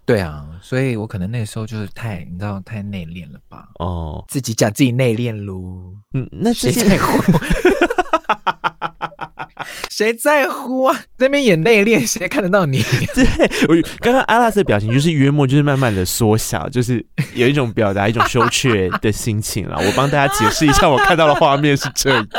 [0.06, 3.68] 对啊，所以我可能那个时候就是太，你知道，太内敛了吧？
[3.80, 5.94] 哦，自己讲自己内敛喽。
[6.14, 7.22] 嗯，那谁在乎？
[9.90, 11.04] 谁在乎啊？
[11.18, 12.82] 那边演内敛，谁看得到你？
[13.16, 13.26] 对，
[13.68, 19.78] 我刚刚阿拉斯的表情就是约莫，就是慢慢的缩小，就是有一种表达一种羞怯的心情了。
[19.78, 22.28] 我帮大家解释一下，我看到的画面是这样。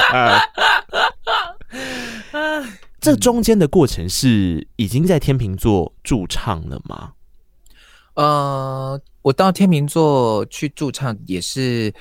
[3.00, 7.12] 这中间的过程是已经在天秤座驻唱了吗？
[8.14, 11.92] 呃，我到天秤座去驻唱也是，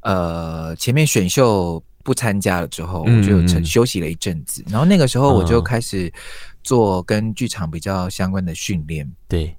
[0.00, 1.82] 呃，前面选秀。
[2.04, 6.12] 不参加了之后，我就休休息了一阵子，然后那个时候我就开始
[6.62, 9.10] 做跟剧场比较相关的训练。
[9.26, 9.56] 对，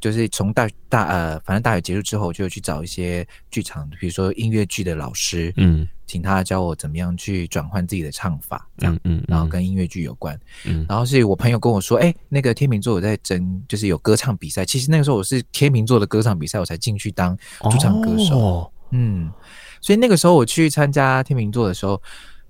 [0.00, 14.64] 就是从大大呃，反正大学结束之后，我就去找一些剧场，比如说音乐剧的老师，嗯，请他教我怎么样去转换自己的唱法，这样，嗯，嗯，嗯，然后跟音乐剧有关，嗯，然后是我朋友跟我说，哎、欸，那个天秤座有在争，就是有歌唱比赛。
[14.64, 19.28] 其实那个时候我是天秤座的歌唱比赛，我才进去当驻唱歌手，哦、嗯。
[19.88, 21.98] 所以那个时候我去参加天秤座的时候，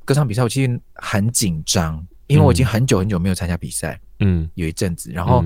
[0.04, 5.44] 歌唱比赛我其实很紧张，因为我已经很久很久没有参加比赛，嗯，有一阵子，然后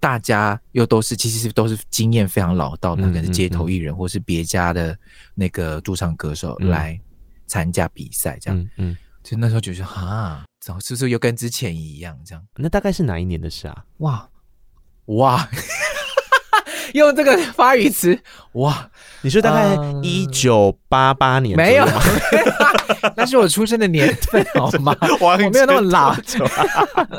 [0.00, 4.98] 大家又都是其实是都是经验非常老道那，可能是街头艺人或是别家的
[5.34, 6.98] 那个驻唱歌手来
[7.46, 12.42] 参加比赛，这样，嗯，嗯，就那时候觉得啊，怎么是不是又跟之前一样这样？
[12.56, 13.84] 那大概是哪一年的事啊？
[13.98, 14.26] 哇
[15.04, 15.46] 哇！
[16.94, 18.18] 用这个发语词
[18.52, 18.90] 哇！
[19.26, 21.56] 你是大概一九八八年？
[21.56, 21.84] 没有，
[23.16, 24.96] 那是我出生的年份好吗？
[25.20, 26.14] 我没有那么老。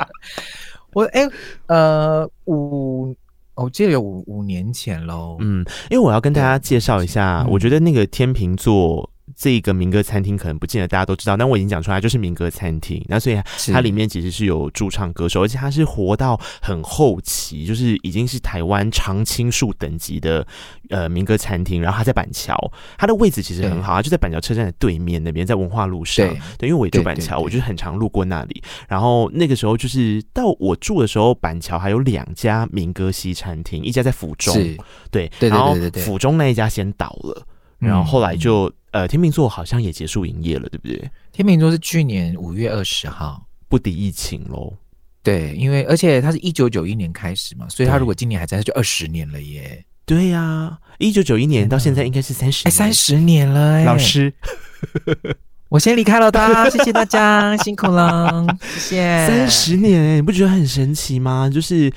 [0.94, 1.30] 我哎、欸、
[1.66, 3.14] 呃五，
[3.54, 5.36] 我记得有五五年前喽。
[5.40, 9.10] 嗯，因为我要跟大家介绍一下，我觉得那个天秤座。
[9.38, 13.00] 这个民歌餐厅可能不见得大家都知道，但我已经讲出来，就是民歌餐厅。
[13.06, 13.40] 那所以
[13.72, 20.44] 它里面其实是有驻唱歌手，而且它是活到很后期，就是已经是台湾常青树等级的
[20.90, 21.80] 呃民歌餐厅。
[21.80, 22.56] 然后它在板桥，
[22.98, 26.26] 它的位置其实很好，它就在板桥车站的对面那边，在文化路上。
[26.26, 28.60] 对，对，因为我也住板桥，我就是很常路过那里。
[28.88, 34.52] 然后那个时候就是到我住的时候，板桥还有两家民歌西餐厅，一家在府中，
[35.12, 37.46] 对，然后府中那一家先倒了，
[37.78, 38.68] 然后后来就。
[38.90, 41.10] 呃，天秤座好像也结束营业了，对不对？
[41.32, 44.72] 天秤座是去年五月二十号，不敌疫情喽。
[45.22, 49.84] 对，因为而且他是一九九一年开始嘛，所以他如果今年还在，他就二十年了耶。
[50.06, 53.84] 对呀、啊，一九九一年到现在应该是三十，哎，三十年了哎。
[53.84, 54.32] 老师，
[55.68, 59.26] 我先离开了，大家谢谢大家，辛苦了，谢谢。
[59.26, 61.50] 三十年，你不觉得很神奇吗？
[61.52, 61.92] 就是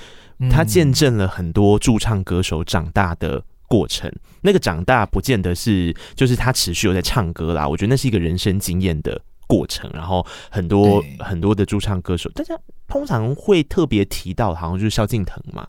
[0.49, 9.89] 他见证了很多驻唱歌手长大的过程，那个长大不见得是就是他持续有在唱歌啦，我觉得那是一个人生经验的过程。
[9.93, 15.65] 然后很多很多的驻唱歌手，大家通常会特别提到，好像就是萧敬腾嘛。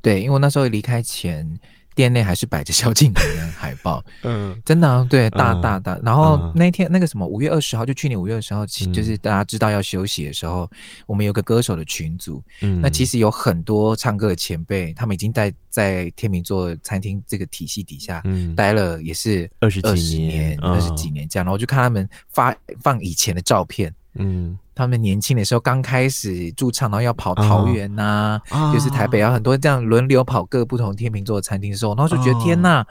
[0.00, 1.60] 对，因为我那时候离开前。
[1.94, 5.98] 店内还是摆着萧敬腾的海报， 嗯，真的、啊，对，大大大。
[6.02, 10.68] 然后那天那个什么五月二十号，就去年五月二十号，其就是大家知道要休息的时候，
[11.06, 21.44] 我们有个歌手的群组，嗯，那其实有很多唱歌的前辈，他们已经在在天秤座餐厅这个体系底下，嗯，待了也是二十几年，二十几年这样。
[21.44, 24.58] 然后我就看他们发放以前的照片，嗯。
[24.76, 28.62] 他们年轻的时候刚开始驻唱，然后要跑桃园呐、啊，oh.
[28.62, 28.74] Oh.
[28.74, 32.84] 就是台北，啊很多这样轮流跑各不同天秤座的餐厅的时候，然后就觉得天呐，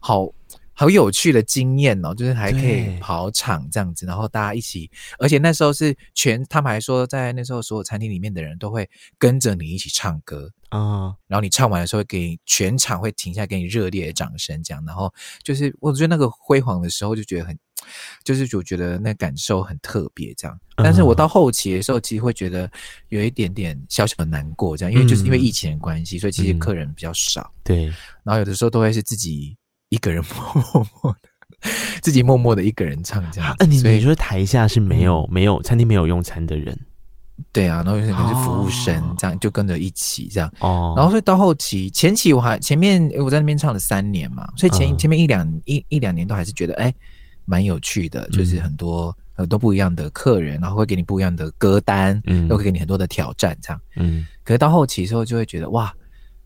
[0.00, 0.26] 好
[0.72, 11.14] 好有趣的经验哦，就是还可以跑场这样子，然后大家一起，而且那时候是全，他们还说在那时候所有餐厅里面的人都会跟着你一起唱歌啊，oh.
[11.26, 15.12] 然后你唱完的时候给全场会停下来给你热烈的掌声，这样，然后
[15.42, 17.58] 就是我觉得那个辉煌的时候就觉得很。
[18.24, 20.58] 就是我觉得那感受很特别，这样。
[20.76, 22.70] 但是我到后期的时候，其实会觉得
[23.08, 27.50] 有一点点小小的难过，这样，因为就是因为疫情的关系，所以其实客人比较少。
[27.64, 27.86] 对。
[28.22, 29.56] 然后有的时候都会是自己
[29.88, 30.22] 一个人
[30.74, 31.70] 默默的
[32.02, 33.56] 自己默默的一个人唱这样。
[33.66, 36.78] 你你说台下是没有、嗯、没有餐厅没有用餐的人，
[37.52, 40.52] 对啊，然后有可能是服务生、哦、这样就跟着一起这样。
[40.60, 46.92] 哦，然后所以到后期前期我还前面我在那边唱了三年嘛，所以前、嗯、前面一两一一两年都还是觉得哎
[47.46, 49.16] 蛮有趣的，就是很多。
[49.36, 54.26] 呃都不一样的客人，然后会给你不一样的歌单，嗯，都会给你很多的挑战，这样，嗯。
[54.42, 55.94] 可是到后期的时候，就会觉得哇，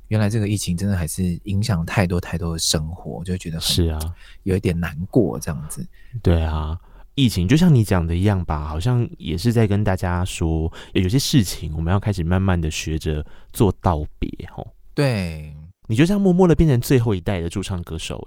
[0.08, 4.00] 原来这个疫情真的还是影响太多太多的生活，就会觉得是啊，
[4.42, 5.86] 有一点难过这样子。
[6.20, 6.76] 对啊，
[7.14, 14.66] 疫情就像你讲的一样吧，好像也是在跟大家说，有些事情我们要开始慢慢的学着做道别，吼。
[14.94, 15.54] 对，
[15.86, 18.20] 你就这样默默的变成最后一代的驻唱歌手，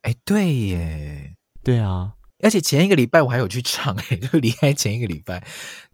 [0.00, 1.34] 哎，哎，对耶，
[1.68, 2.14] 对啊。
[2.40, 5.44] 而且前一个礼拜我还有去唱哎、欸， 就离开前一个礼拜，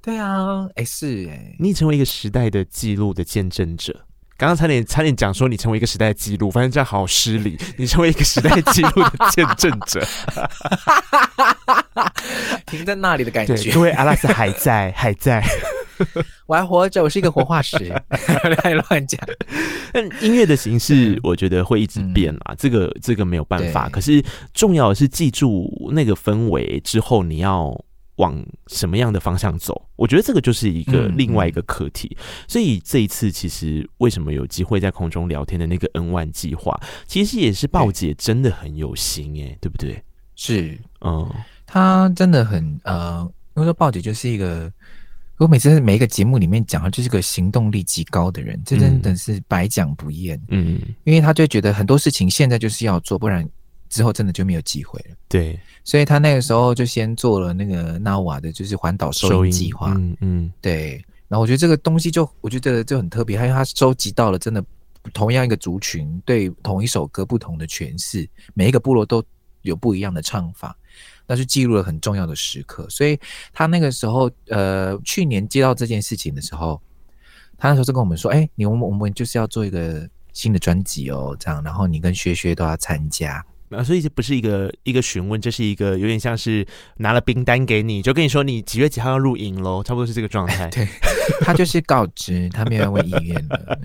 [0.03, 4.07] 对啊，哎、欸、是哎、欸，你成为一个时代的记录的见证者。
[4.37, 7.59] 刚刚差点差点讲说你成为一个时代的记录，发现这样好失礼。
[7.79, 10.05] 你成为一个时代记录的见证者，
[12.67, 13.73] 停在那里的感觉。
[13.73, 15.45] 各位阿拉斯还在还在。
[16.47, 17.79] 我还活着，我是一个活化石，
[18.89, 19.21] 乱讲。
[19.93, 23.89] 但音乐的形式，我觉得会一直变啊，嗯、这个这个没有办法。
[23.89, 24.21] 可是
[24.53, 27.73] 重要的是记住那个氛围之后，你要
[28.17, 29.89] 往什么样的方向走？
[29.97, 32.17] 我觉得这个就是一个另外一个课题。
[32.19, 40.03] 嗯、所以这一次，其实为什么有机会在空中聊天的那个 N One 计划，其实也是鲍姐真的很有心诶、欸，对不对？
[40.37, 41.29] 是，嗯，
[41.67, 43.21] 她真的很呃，
[43.55, 44.73] 因为说鲍姐就是一个。
[45.37, 50.41] 我每次每一个节目里面讲，他就是个行动力极高的人，这真的是百讲不厌。
[50.47, 53.47] 嗯，因为他就觉得很多事情现在就是要做，不然
[53.89, 55.17] 之后真的就没有机会了。
[55.29, 59.93] 对，所以他那个时候就先做了那个 NAWA 的，就是环岛收音计划。
[59.97, 61.05] 嗯嗯，对。
[61.29, 64.65] 然后我觉得这个东西就我觉得就很特别，因为他收集到了真的
[65.13, 69.25] 同样一个族群对同一首歌不同的诠释，每一个部落都
[69.63, 70.77] 有不一样的唱法。
[71.27, 73.19] 那是记录了很重要的时刻，所以
[73.53, 76.81] 他那个时候，呃，去年接到这件事情的时候，
[77.57, 83.45] 他那时候就跟我们说：“哎、欸，你我们我们就是要做一个新的专辑哦，这样，然后你跟薛薛都要参加。”
[83.75, 90.69] 啊，所以这不是一个一个询问，这是一个有点像是拿了冰单给你，就跟你说你几月几号要录影喽，差不多是这个状态。
[90.75, 90.89] 对，
[91.41, 93.79] 他就是告知，他没有问意愿的。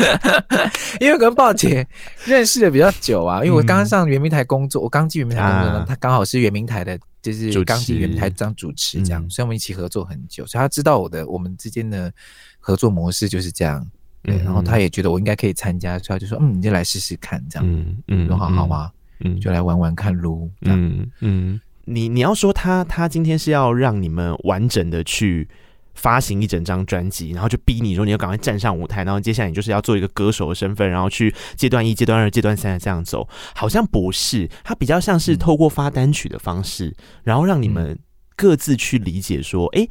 [1.00, 1.86] 因为跟鲍姐
[2.24, 12.12] 认识的比较久啊，因为我刚刚上圆明台工作，我刚进圆明台工作呢，他刚好是圆明台的，就是刚进圆明台当主持这样，嗯，所以我们一起合作很久，所以他知道我的我们之间的
[12.58, 13.86] 合作模式就是这样。
[14.20, 17.64] 对，然后他也觉得我应该可以参加，所以他就说：“嗯，你就来试试看，这样。
[17.66, 18.90] 嗯”嗯嗯，说好好吗？
[19.20, 20.50] 嗯，就来玩玩看撸。
[20.62, 25.48] 嗯嗯，你你要说他他今天是要让你们完整的去
[25.94, 37.98] 发行一整张专辑，然后就逼你说你要赶快站上舞台，然后接下来你就是要做一个歌手的身份，然后去阶段一、阶段二、阶段三的这样走，好像不是，他比较像是透过发单曲的方式，然后让你们
[38.36, 39.90] 各自去理解说，哎、欸，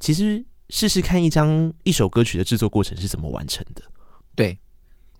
[0.00, 0.44] 其实。
[0.68, 3.82] 试试看一张一首歌曲的制作过程是怎么完成的？
[4.34, 4.58] 对，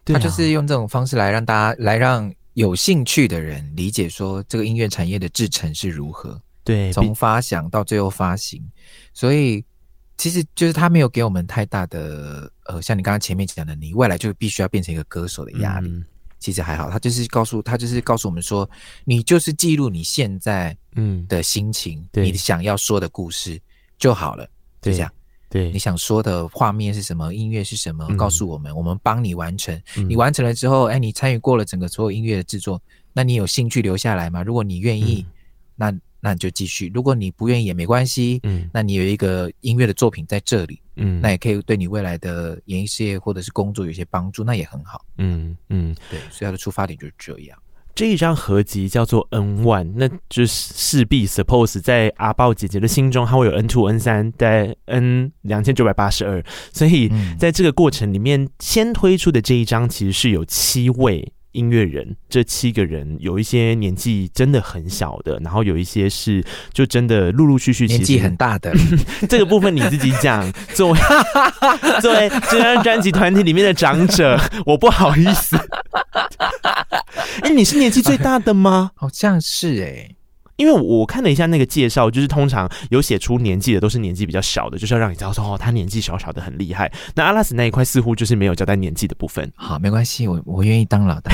[0.04, 6.40] 他就是用这种方式来让大家来让有兴趣的人理解说这个音乐产业的制成是如何。
[6.64, 8.66] 对，从发想到最后发行，
[9.12, 9.62] 所以
[10.16, 15.90] 其实就是他没有给我们太大的呃，像你刚刚前面讲的，你未来就必须要变成一个歌手的压力。
[15.90, 16.02] 嗯、
[16.38, 18.68] 其实还好，他就是告诉他就是告诉我们说，
[19.04, 23.60] 你就是记录你现在嗯的心情，嗯、你想要说的故事
[23.98, 24.48] 就好了，
[24.80, 25.12] 就这样。
[25.48, 27.32] 对，你想说的画面是什么？
[27.32, 28.06] 音乐是什么？
[28.16, 29.74] 告诉我们，嗯、我们帮你完成。
[29.96, 32.80] 嗯、你完成了之后，哎，你参与过了整个所有音乐的制作，
[33.12, 34.42] 那你有兴趣留下来吗？
[34.42, 35.32] 如果你愿意，嗯、
[35.76, 38.40] 那那你就继续；如果你不愿意也没关系。
[38.42, 45.04] 嗯，那你有一个音乐的作品在这里，嗯，那也可以对你未来的演艺事业或者是工作有些帮助，那也很好。
[45.18, 47.56] 嗯嗯，对，所以他的出发点就是这样。
[47.96, 61.32] 这一张合集叫做 N One，那就是势必 suppose 在阿豹姐姐的心中，它会有 N Two、N 三，在 N 两千九百八十二，所以在这个过程里面，先推出的这一张其实是有七位。
[61.56, 68.72] 音乐人，这七个人有一些年纪真的很小的，然后有一些是就真的陆陆续续年纪很大的。
[69.28, 70.52] 这个部分你自己讲。
[70.74, 70.98] 作为
[72.02, 75.56] 作为这张专辑团体里面的长者，我不好意思。
[77.40, 78.90] 哎、欸，你是年纪最大的吗？
[78.94, 80.15] 好像是哎、欸，
[80.56, 86.90] 因为我看了一下那个介绍，就是通常有写出年纪的都是年纪比较小的，就是要让你知道说哦，他年纪小小的很厉害。
[87.14, 89.50] 那阿拉斯那一块似乎就是没有交代年纪的部分。
[89.54, 91.32] 好，没关系，我我愿意当老大，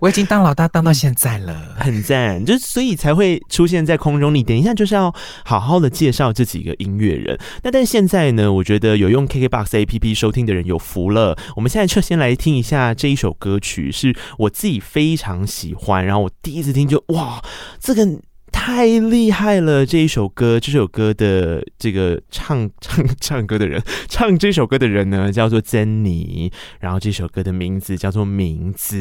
[0.00, 2.44] 我已经当老大当到现在了，很赞。
[2.44, 4.34] 就所以才会出现在空中。
[4.34, 5.14] 你等一下就是要
[5.44, 7.38] 好好的介绍这几个音乐人。
[7.62, 11.36] 那但现在呢，我觉得有用 KKBOX APP 收听的人有福了。
[11.56, 17.21] 我们现在就先来听一下这一首歌曲，是我自己非常喜欢，然后我第一次听就哇。
[17.22, 17.40] 哇，
[17.78, 18.04] 这个
[18.50, 19.86] 太厉害了！
[19.86, 26.50] 这一首歌，这首歌的这个唱唱唱歌的人，唱这首歌的人呢，叫做珍妮。
[26.80, 28.96] 然后这首歌的名字叫做《名字》，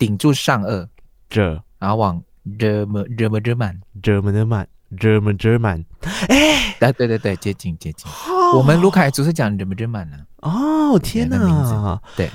[0.00, 0.88] 顶住上颚，
[1.28, 2.22] 这，然后往
[2.58, 5.84] German German German German German German，
[6.28, 8.10] 哎，对对对对，接近接近。
[8.54, 10.16] 我们卢凯族是讲 German German 呢。
[10.38, 12.30] 哦，天哪，对，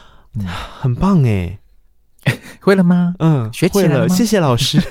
[0.79, 1.57] 很棒哎，
[2.61, 3.15] 会了吗？
[3.17, 4.79] 嗯，学会了，谢谢老师。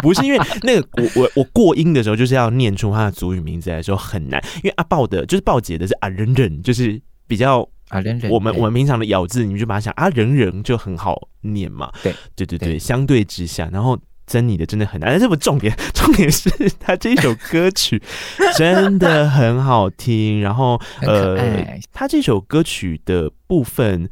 [0.00, 7.68] 不是因为那个，我我我过音的时候就是要念出他的族语名字来的时候很难，因为阿豹的就是豹姐的是啊忍忍，就是比较。
[7.90, 11.92] 啊，人人，我们我们平常的咬字，你们就把它想啊，人人就很好念嘛。
[12.02, 15.20] 对对对对，相对之下，然后珍妮的真的很难。
[15.20, 18.02] 这不重点， 重点是他这一首歌曲
[18.56, 20.40] 真的很好听。
[20.40, 24.08] 然后呃，他这首歌曲的部分，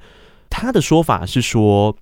[0.50, 1.96] 他的说法是说。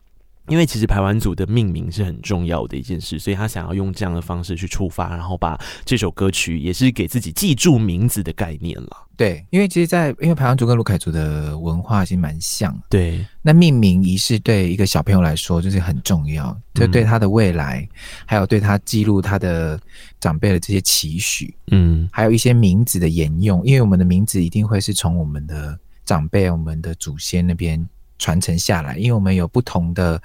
[0.49, 8.88] 因为其实排湾组的命名是很重要的一件事，所以他想要用这样的方式去出发，然后把这首歌曲也是给自己记住名字的概念了。
[9.16, 12.78] 对，因为其实在，在因为排湾族跟卢凯族的文化其实蛮像。
[12.90, 17.88] 对，那命名仪式对一个小朋友来说就是很重要，就对他的未来，嗯、
[18.26, 19.80] 还有对他记录他的
[20.20, 27.84] 长辈的这些期许，嗯，还有一些名字的沿用，因为我们的名字一定会是从我们的长辈、我们的祖先那边。
[28.19, 30.21] 传承下来，因为我们有不同的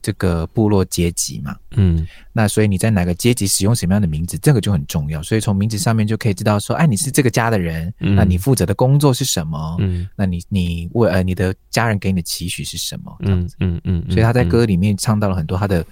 [0.00, 5.22] 这个部落阶级嘛，嗯，那所以你在哪个阶级使用什么样的名字，这个就很重要。
[5.22, 9.76] 所以从名字上面就可以知道说，哎，你是这个家的人，嗯、那你负责的工作是什么？
[9.80, 13.14] 嗯，那你你为呃你的家人给你的期许是什么？
[13.20, 15.84] 这样子，嗯嗯，嗯，嗯，所以他在歌里面唱到了很多他的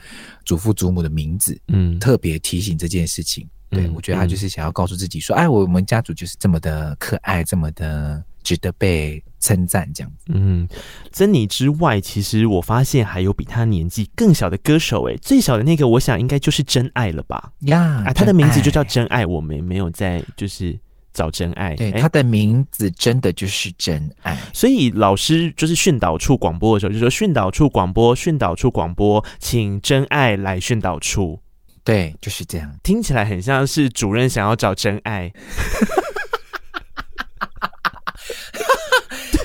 [0.45, 3.49] 祖父祖母的名字，嗯，特别提醒这件事情。
[3.69, 8.23] 对，我觉得他就是想要告诉自己说，哎，我们家族就是这么的可爱，这么的。
[8.43, 10.27] 值得被称赞这样子。
[10.29, 10.69] 嗯，
[11.11, 15.09] 珍妮之外，其实我发现还有比她年纪更小的歌手。
[15.09, 17.53] 哎，最小的那个，我想应该就是真爱了吧？
[17.61, 19.25] 呀，啊，他的名字就叫真爱。
[19.25, 20.79] 我们没有在就是
[21.13, 21.75] 找真爱。
[21.75, 24.39] 对，他的名字真的就是真爱。
[24.53, 31.41] 所以老师就是训导处广播的时候，就说训导处广播，训导处广播，请真爱来训导处。
[31.85, 32.73] 对，就是这样。
[32.85, 35.33] 听起来很像是主任想要找真爱。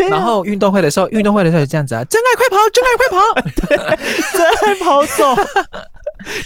[0.10, 3.22] 然后运动会的时候，运动会的时候是这样子啊，真爱快跑，真爱快跑，
[4.38, 5.36] 真爱跑走，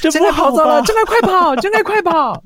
[0.10, 2.44] 真爱跑走了，真爱快跑，真爱快跑，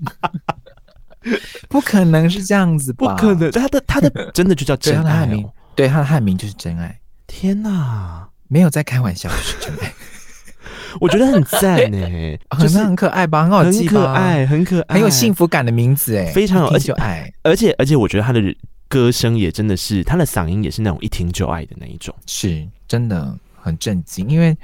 [1.70, 3.16] 不可能是这样子吧？
[3.16, 5.28] 不可能，他的他的真的就叫真爱，
[5.76, 6.99] 对，他的汉名就是真爱。
[7.28, 9.91] 天哪，没有在开玩笑，是真爱。
[11.01, 18.39] 我觉得很赞呢，就是很可爱吧，很好记，很可爱，很可爱，很有幸福感的名字哎，非常有，而且爱，而且而且我觉得他的。
[18.88, 24.29] 歌声也真的是，他的嗓音也是那种一听就爱的那一种，是真的很震惊。
[24.29, 24.55] 因为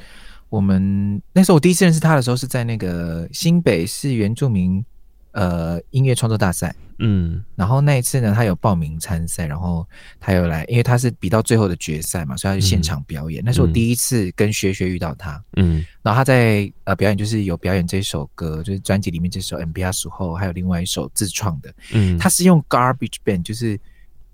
[0.50, 4.84] 我们那时候我第一次认识他的时候，是在那个新北市原住民
[5.32, 9.88] 呃音乐创作大赛，嗯，然后那一次呢，他有报名参赛，然后
[10.20, 13.42] 他又来，因为他是比到最后的决赛嘛，所以他就现场表演。
[13.42, 23.80] 嗯、那是我第一次跟学学遇到他，嗯，然后他在呃表演，就是有表演这首歌，就是专辑里面这首《MBA 属后》，还有另外一首自创的，嗯，他是用 Garbage Band，就是。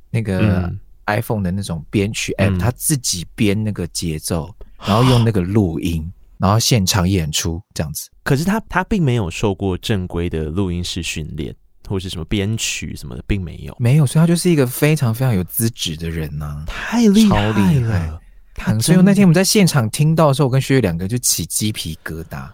[0.10, 0.72] 那个
[1.06, 4.54] iPhone 的那种编曲 App，、嗯、他自己编那个节奏，
[4.86, 8.10] 然后用那个录音，嗯、然后现场演出这样子。
[8.24, 11.56] 可是他他并没有受过正规的录音室训练，
[11.88, 18.12] 或是什么编曲什么的，并没有，没有，所以他就是一个非常非常有资质的人呐、啊，太厉害了，超厉害。
[18.54, 22.50] 他所以那天我们在现场听到的时候，我跟薛岳两个就起鸡皮疙瘩。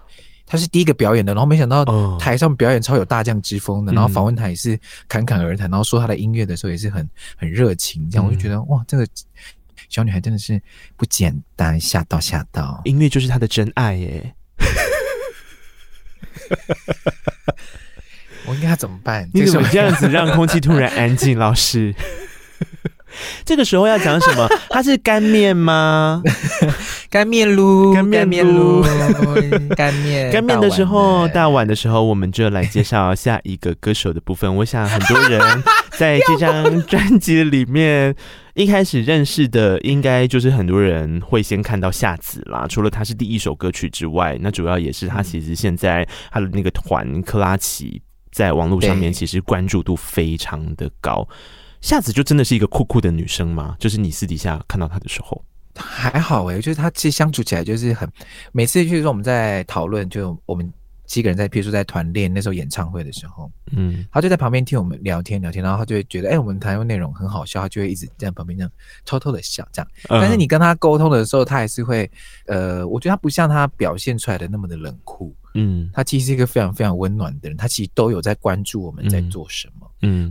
[0.54, 1.84] 他是第一个表演的，然后没想到
[2.20, 9.04] 台上表演超有大将之风的，哦、然后访问他也是侃侃而谈，然后说他的音乐的时候也是很很热情，这样我就觉得哇，这个
[9.89, 10.62] 小女孩真的是
[10.95, 14.36] 不简单，吓到吓到，音乐就是她的真爱耶。
[18.45, 19.28] 我应该怎么办？
[19.34, 21.36] 你怎么这样子让空气突然安静？
[21.36, 21.95] 老师，
[23.45, 24.47] 这个时候要讲什么？
[24.70, 26.22] 它是干面吗？
[27.09, 28.82] 干面噜，干面噜，
[29.76, 30.32] 干面。
[30.32, 34.55] 干面的时候，大碗的时候，我们就来介绍下一个歌手的部分。
[34.55, 35.39] 我想很多人
[35.91, 38.16] 在这张专辑里面
[38.55, 42.66] 一开始认识的，应该就是很多人会先看到夏子啦。
[42.68, 48.01] 除了他是第一首歌曲之外，那主要也是他其实现在他的那个团克拉奇。
[48.32, 51.28] 在网络上面，其实关注度非常的高。
[51.84, 53.75] 夏子就真的是一个酷酷的女生吗？
[53.77, 55.43] 就是你私底下看到她的时候，
[55.75, 58.09] 还好哎、欸，就是她其实相处起来就是很，
[58.53, 60.71] 每次就是说我们在讨论，就我们
[61.05, 68.71] 七个人在，譬如说在团练那时候演唱会的时候，嗯，她就在旁边听我们聊天聊天，然后她就会觉得，哎、欸，我们谈论内容很好笑，她就会一直在旁边这样
[69.05, 69.91] 偷偷的笑这样。
[70.07, 72.09] 但是你跟她沟通的时候，她还是会，
[72.45, 75.36] 呃，我觉得她不像她表现出来的那么的冷酷。
[75.55, 79.82] 嗯，她其实是一个非常非常温暖的人，她其实都有在关注我们在做什么，嗯，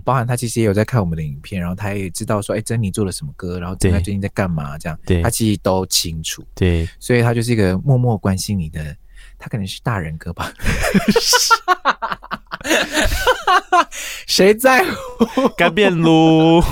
[0.05, 8.97] 包含他其实也有在看我们的影片，然后他也知道说，哎、欸，珍妮做了什么歌，然后珍妮最近在干嘛，这样，对，他其实都清楚，对，所以他就是一个默默关心你的，
[9.39, 10.53] 他可能是大人哥吧，
[14.27, 15.49] 谁在乎？
[15.57, 16.63] 干变撸，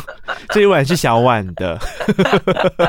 [0.51, 1.79] 这一碗是小碗的，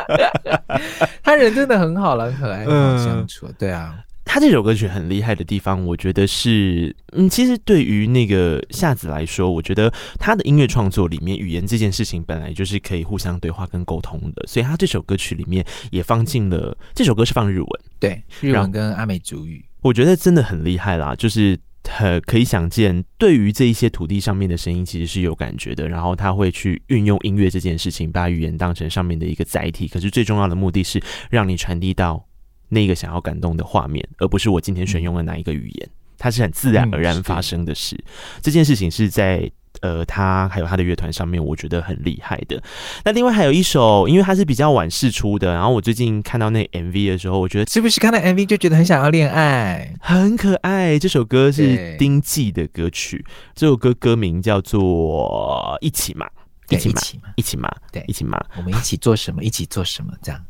[1.24, 3.96] 他人真的很好了，很可爱，很好相处，对啊。
[4.24, 17.68] 他这首歌曲很厉害的地方，我觉得是，嗯，其实对于那个夏子来说，我觉得他的音乐创作里面，语言这件事情本来就是可以互相对话跟沟通的，所以他这首歌曲里面也放进了，这首歌是放日文，
[18.00, 21.60] 对，日文跟阿美族语，我觉得真的很厉害啦，就是
[21.90, 32.24] 很可以想见，对于这一些土地上面的声音，其实是有感觉的，然后他会去运用音乐这件事情，把语言当成上面的一个载体，可是最重要的目的是让你传递到。
[32.72, 38.02] 那个想要感动的画面，而不是我今天选用了哪一个语言，它是很自然而然发生的事。
[38.42, 39.52] 这件事情是在
[39.82, 42.62] 呃，他还有他的乐团上面，我觉得很厉害的。
[43.04, 51.00] 那另外还有一首，因为他是比较晚释出的，然后我最近看到那 MV 的时候，我觉得是不是看到 MV 就觉得很想要恋爱，很可爱。
[51.00, 56.28] 这首歌是丁季的歌曲，这首歌歌名叫做《一起嘛》，
[56.76, 57.02] 一起嘛，
[57.38, 59.42] 一起嘛，对，一起嘛，我们一起做什么？
[59.44, 60.14] 一起做什么？
[60.22, 60.46] 这样，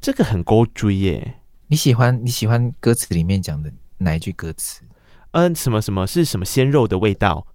[0.00, 1.34] 这个很勾追耶。
[1.72, 4.82] 你喜欢你喜欢歌词里面讲的哪一句歌词？
[5.30, 7.46] 嗯，什么什么是什么鲜肉的味道？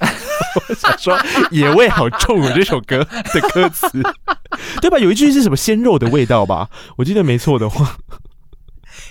[0.68, 1.18] 我想说
[1.50, 2.52] 野味好重啊！
[2.54, 3.88] 这首歌的歌词
[4.82, 4.98] 对吧？
[4.98, 6.68] 有一句是什么鲜肉的味道吧？
[6.98, 7.96] 我记得没错的话，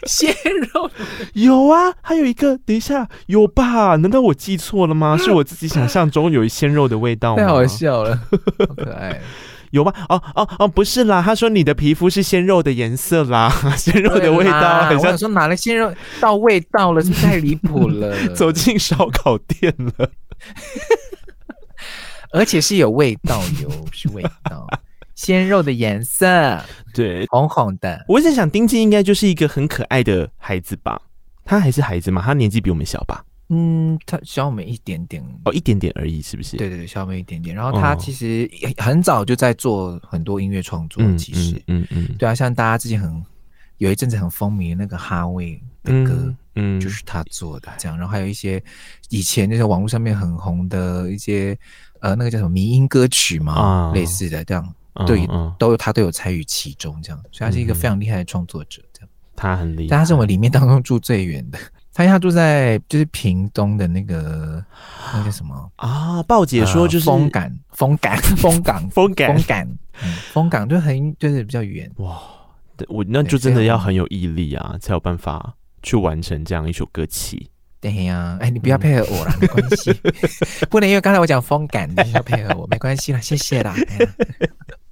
[0.03, 0.31] 鲜
[0.75, 0.91] 肉
[1.33, 3.95] 有啊，还有一个，等一下有吧？
[3.95, 5.17] 难道我记错了吗？
[5.17, 7.41] 是我自己想象中有一鲜肉的味道吗？
[7.41, 8.15] 太好笑了，
[8.59, 9.19] 好可爱。
[9.75, 9.93] 有吗？
[10.09, 20.09] 哦哦哦，不是啦，他说你的皮肤是鲜肉的颜色啦， 鲜肉的味道，很像我说哪来鲜肉到味道了，是太离谱了， 走进烧烤店了，
[22.31, 24.65] 而且是有味道哟，是味道，
[25.15, 26.61] 鲜肉的颜色，
[26.93, 28.03] 对，红红的。
[28.07, 31.01] 我在想，丁静应该就是一个很可爱的孩子吧？
[31.43, 32.21] 他还是孩子吗？
[32.25, 33.23] 他年纪比我们小吧？
[33.49, 36.57] 嗯，他小我们一点点哦，一点点而已，是不是？
[36.57, 37.55] 对对对，小我们一点点。
[37.55, 43.23] 然后他其实很早就在做很多音乐创作，其实，嗯嗯，对啊，像大家之前很
[43.77, 47.95] 有一阵子很风靡的那个哈维的歌，嗯，就是他做的这样。
[47.95, 48.61] 然后还有一些
[49.09, 51.55] 以前那些网络上面很红的一些
[51.99, 54.73] 呃，那个叫什么迷音歌曲嘛，类似的这样，
[55.05, 55.27] 对，
[55.59, 57.21] 都有他都有参与其中，这样。
[57.31, 59.09] 所以他是一个非常厉害的创作者，这样。
[59.35, 61.59] 他很厉害，但他是我们里面当中住最远的。
[61.95, 64.61] 他他住在就是屏东的那个
[65.13, 66.21] 那个什么啊？
[66.23, 69.77] 报姐说就是风港，风港，风港，风港，风港，
[70.33, 72.21] 枫港就很就是比较远哇。
[72.89, 77.47] 我那就真的要很有毅力啊，才有办法去完成这样一首歌曲。
[77.79, 79.93] 对呀，哎，你不要配合我啦，没关系，
[80.69, 83.73] 不能因为刚才我讲风港，你要配合我，没关系啦，谢谢啦。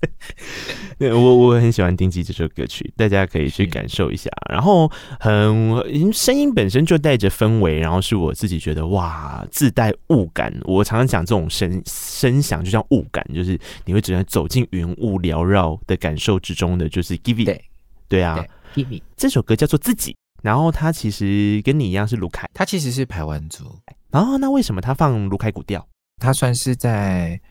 [0.98, 4.30] 对，我我很喜欢丁季这首歌曲，大家可以去感受一下。
[4.50, 4.90] 然后
[5.20, 10.54] 很声音本身就带着氛围，然后是我自己觉得哇，自带雾感。
[10.64, 17.62] 我常常讲这种声声响就像雾感，就是你会只能走进云雾缭绕的感受之中的，就是 Give it，
[18.08, 18.46] 对啊
[18.76, 19.04] ，Give it。
[19.18, 23.66] 这首歌叫做自己，然后他其实跟你一样是卢凯，他其实是排湾族。
[24.12, 25.86] 然后那为什么他放卢凯古调？
[26.22, 27.42] 他算是在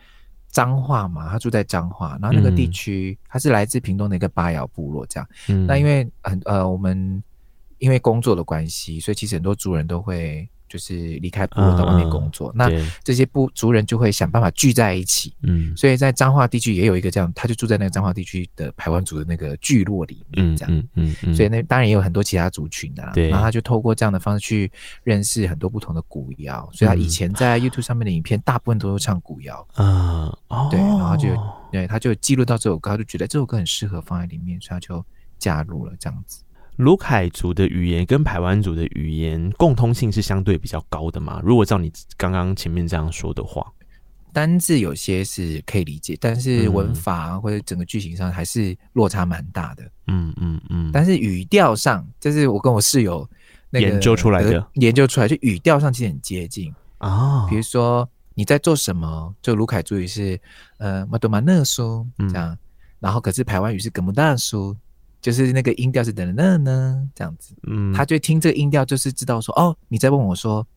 [0.53, 5.27] 彰化嘛，他住在彰化，然后那个地区、嗯、他是来自屏东的一个巴瑶部落这样。
[5.49, 7.21] 嗯、那因为很呃，我们
[7.79, 10.47] 因为工作的关系，所以其实很多族人都会。
[10.73, 15.31] 就是离开部落到外面工作，嗯、那这些部族人就会想办法聚在一起。
[15.43, 20.75] 嗯，所以在彰化地区也有一个这样，他就住在那个彰化地区的排湾族的那个聚落里面，这样。
[20.75, 23.11] 嗯嗯，嗯，嗯，所以那当然也有很多其他族群的啦。
[23.13, 24.71] 对，然后他就透过这样的方式去
[25.03, 29.63] 认识很多不同的古谣，所以他以前在 YouTube 上面的影片大部分都是唱古谣。
[29.75, 31.27] 啊，哦，对，然后就
[31.71, 35.05] 对，他就记录到这首歌，他就觉得这首歌很适合放在里面，所以他就
[35.37, 36.42] 加入了这样子。
[36.77, 41.39] 鲁凯族的语言跟排湾族的语言共通性是相对比较高的嘛？
[41.43, 43.71] 如果照你刚刚前面这样说的话，
[44.31, 49.83] 单字有些是可以理解，但是文法或者整个句型上还是落差蛮大的。
[50.07, 50.89] 嗯嗯嗯。
[50.91, 53.29] 但是语调上，就是我跟我室友
[53.69, 57.45] 那个研究出来的，研究出来就语调上其实很接近啊。
[57.47, 60.39] 比如说你在做什么，就卢凯族语是
[60.79, 62.57] 呃马多马那苏这样，
[62.99, 64.75] 然后可是台湾语是格木大苏。
[65.23, 70.67] 就是那个音调是等等呢，这样子，嗯，他就听这个音调，就是知道说，哦，你在问我说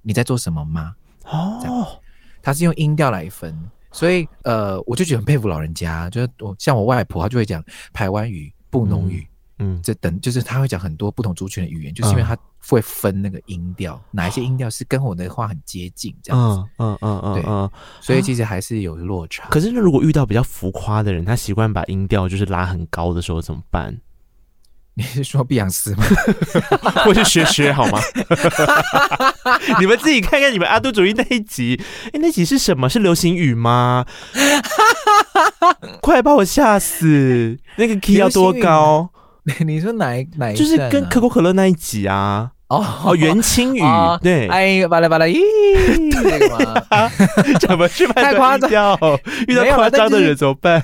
[0.00, 0.94] 你在做什么吗？
[1.24, 2.00] 哦，
[2.40, 3.52] 他是用音调来分，
[3.90, 7.60] 所以呃，我就觉得很佩服老人家，就是我像我外婆，她就会讲
[7.92, 9.26] 台湾语、布农语，
[9.58, 12.36] 嗯，这等就是他会讲很多不同族群的语言，就是因为他
[12.66, 17.44] 会分那个音调，哪一些音调是跟我的话很接近，这样子，嗯嗯嗯，对，
[18.00, 19.48] 所以其实还是有落差。
[19.48, 23.98] 可是那如果遇到比较浮夸的人，他习惯把音调就是拉很高的时候怎么办？
[24.98, 26.04] 你是说碧昂斯吗？
[27.06, 27.98] 我是学学好吗？
[29.78, 32.88] 你们自己看看你们阿杜主义那一集，哎、欸，那集是什么？
[32.88, 34.06] 是流行语吗？
[36.00, 37.58] 快把我吓死！
[37.76, 39.10] 那个 key 要多高？
[39.64, 40.56] 你说哪一哪一？
[40.56, 42.50] 就是跟可口可乐那一集啊。
[42.68, 44.48] 哦哦，元青语、哦、对。
[44.48, 45.38] 哎，巴拉巴拉咦？
[47.60, 48.98] 怎么去 太夸张？
[49.46, 50.82] 遇到夸张的人怎么办？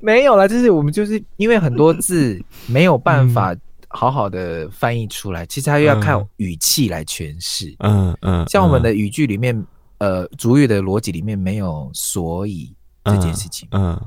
[0.00, 3.56] 没有了，就是我们就是因为很多字没有办法
[3.88, 7.74] 好好的翻译出来，嗯、其实它又要看语气来诠释。
[7.80, 9.66] 嗯嗯，嗯像我们的语句里面，
[9.98, 12.72] 呃，主语的逻辑里面没有所以
[13.04, 13.66] 这件事情。
[13.72, 14.00] 嗯，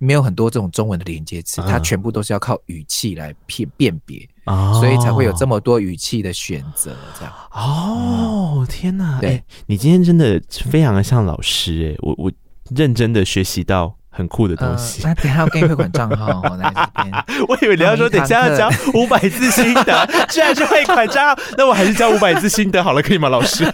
[0.00, 6.96] 没有很多这种中文的连接词，它全部都是要靠语气来辨辨别，哦、所以才会有这么多语气的选择。
[7.18, 7.32] 这样。
[7.52, 9.20] 哦，嗯、天哪！
[9.20, 12.32] 对、欸，你今天真的非常的像老师哎、欸，我我
[12.74, 13.94] 认真的学习到。
[14.12, 15.02] 很酷的东西。
[15.04, 17.24] 那等下要给你汇款账号， 我在这边。
[17.48, 23.64] 我以为你要说等下要交五百字心得， 居然是汇款账号，那我还是交五百字心得好了，可以吗，老师？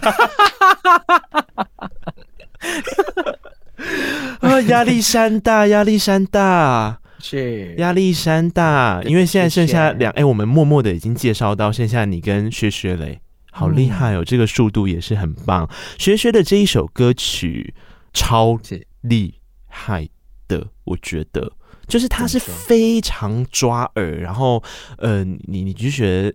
[4.47, 7.75] 啊，压力山大，压力山大，是。
[7.77, 9.01] 压力山大。
[9.03, 13.19] 因为现在剩下两，哎，我们默默的已经介绍到剩下你跟薛薛嘞，
[13.51, 15.69] 好厉害哦，这个速度也是很棒。
[15.97, 17.73] 薛薛的这一首歌曲
[18.13, 18.59] 超
[19.01, 19.35] 厉
[19.67, 20.07] 害。
[20.47, 21.51] 的，我觉得。
[21.89, 24.63] 就是他是非常抓耳，然后，
[24.97, 26.33] 呃，你你就觉得，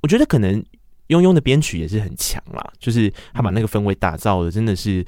[0.00, 0.60] 我觉得可能
[1.06, 5.04] 庸庸的编曲也是很强啦，就是他把那个氛围打造的真的是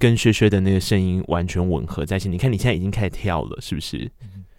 [0.00, 2.28] 跟薛薛的那个声音完全吻合在一起。
[2.28, 4.10] 你看你现在已经开始跳了，是不是？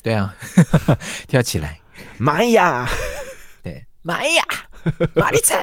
[0.04, 0.34] 对啊，
[1.28, 1.82] 跳起来，
[2.18, 2.88] 玛雅，
[3.62, 4.44] 对，玛雅，
[5.16, 5.60] 玛丽橙。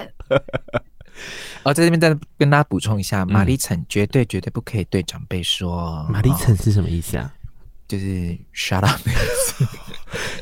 [1.62, 6.07] 哦，在这边再跟大家补充一下，玛丽橙绝对绝对不可以对长辈说。
[6.11, 7.33] 玛丽橙是什么意思啊？
[7.89, 9.01] 就是 shut up，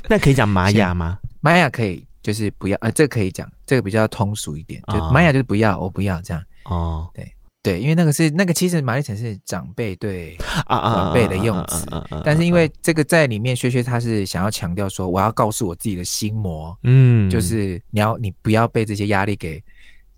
[0.09, 1.19] 那可以讲玛雅吗？
[1.41, 6.43] 玛雅可以，就是不要，呃，这个可以讲，这个比较通俗一点，就玛雅就是不要，我不要这样。
[6.65, 7.33] 哦，对
[7.67, 10.39] 对，因为那个是那个，其实玛丽橙是长辈对
[10.69, 11.85] 晚辈的用词，
[12.25, 19.61] 但是因为这个在里面，薛薛他是想要强调说，我要告诉我自己的心魔，嗯，就是你要你不要被这些压力给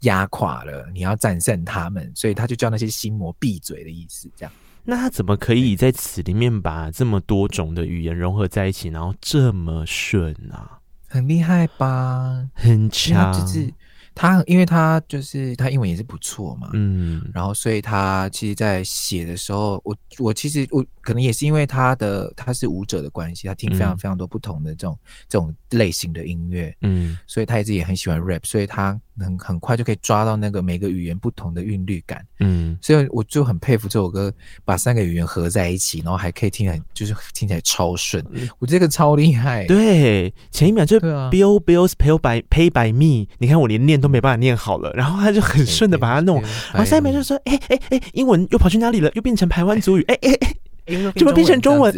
[0.01, 4.53] 压垮了，你要战胜他们，所以他就叫那些心魔闭嘴的意思，这样。
[4.85, 10.79] 那他怎么可以在词里面把这么多种的语言融合在一起，然后这么顺啊？
[11.09, 12.47] 很厉害吧？
[12.53, 13.73] 很强，就是
[14.19, 29.01] 他，因为他就是他英文也是不错嘛，嗯，然后所以他其实，在写的时候，我我其实我可能也是因为他的他是舞者的关系，他听非常非常多不同的这种、嗯、这种类型的音乐，嗯，所以他一直也很喜欢 rap，所以他。
[29.21, 34.33] 很很快就可以抓到那个每个语言不同的韵律感，嗯，所以我就很佩服这首歌，
[34.64, 39.66] 把三个语言合在一起，然后还可以听起来就是听起来超顺，嗯、我这个超厉害。
[39.66, 46.41] 对，前一秒就 Bill Bills pay by pay by me，你看我连念都没办法念好了，然后他就很顺的把它弄，
[46.73, 49.09] 然后下一秒就说，哎哎哎，英文又跑去哪里了？
[49.15, 50.55] 又变成台湾族语，哎哎哎。
[51.17, 51.95] 怎么变成中文？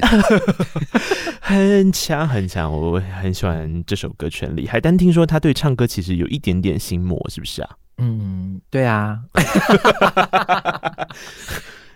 [1.41, 4.67] 很强很强，我很喜欢这首歌，《权利》。
[4.69, 7.71] 海丹听说他对唱歌其实有一点点心魔，是不是啊？
[7.99, 9.21] 嗯，对啊。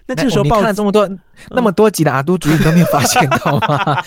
[0.06, 1.18] 那这个时候，爆看了这么多、嗯、
[1.50, 4.00] 那么多集的阿都主义，你都没有发现到吗？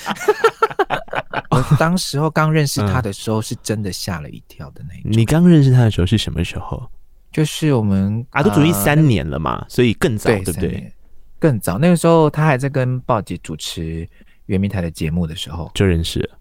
[1.58, 5.12] 我 当时候刚认识他的时候，是真的吓了一跳的那种。
[5.12, 6.88] 你刚认识他的时候是什么时候？
[7.32, 10.94] 就是我们阿都主义三年了嘛，呃、所以更早，对，对不对？
[11.40, 14.08] 更早，那个时候他还在跟鲍姐主持
[14.46, 16.38] 圆明台的节目的时候就认识了。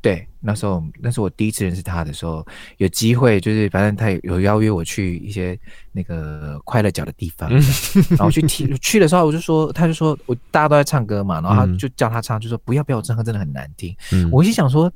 [0.00, 2.46] 对，那时候那是我第一次认识他的时候，
[2.76, 5.58] 有机会就是反正他有邀约我去一些
[5.90, 7.50] 那个快乐角的地方，
[8.10, 13.92] 然后去听去的时候，我就说，他就说我大家都在唱歌嘛，然后他就叫他唱，就说不要不要，我唱歌真的很难听。
[14.12, 14.90] 嗯、我心想说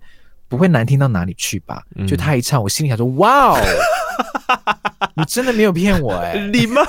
[0.46, 1.82] 不会难听到哪里去吧？
[1.96, 3.61] 嗯、就他一唱，我心里想说哇哦，
[5.14, 6.80] 你真的没有骗我哎、欸，礼貌，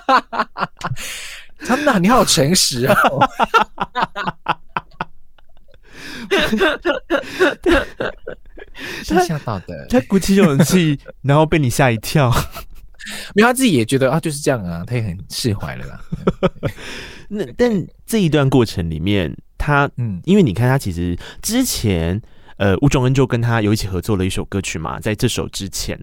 [1.60, 2.94] 真的你好诚实哦。
[9.02, 12.30] 是吓到的，他鼓起勇气， 然后被你吓一跳。
[13.34, 16.00] 没有，他自己也觉得啊，就是这样啊，他也很释怀了啦。
[17.30, 22.20] 那但这一段过程里面，他嗯，因为你看他其实之前
[22.56, 25.98] 呃，吴仲恩就跟他有一起合作了一首歌曲嘛，在这首之前，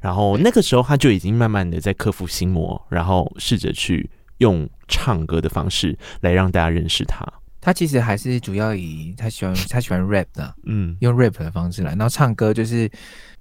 [0.00, 4.08] 然后那个时候他就已经慢慢的在克服心魔，然后试着去
[4.38, 7.26] 用唱歌的方式来让大家认识他。
[7.66, 12.88] 他其实还是主要以他喜欢他喜欢 rap 的，嗯，用 rap 的方式来，然后唱歌就是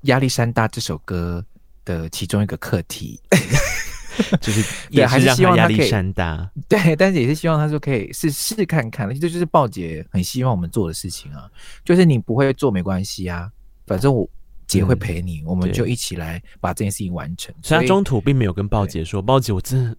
[0.02, 1.46] 压力山大这首歌
[1.86, 3.20] 的其中一个课题，
[4.42, 11.48] 就是 也还是希望压力山大，对，但是也是希望他说可以试试看看，这就是鲍姐很希望我们做的事情啊，
[11.84, 13.48] 就是你不会做没关系啊，
[13.86, 14.28] 反正我
[14.66, 17.54] 姐会陪你，嗯、我们就一起来把这件事情完成。
[17.62, 19.96] 所以他中途并没有跟鲍姐说，鲍姐我真的。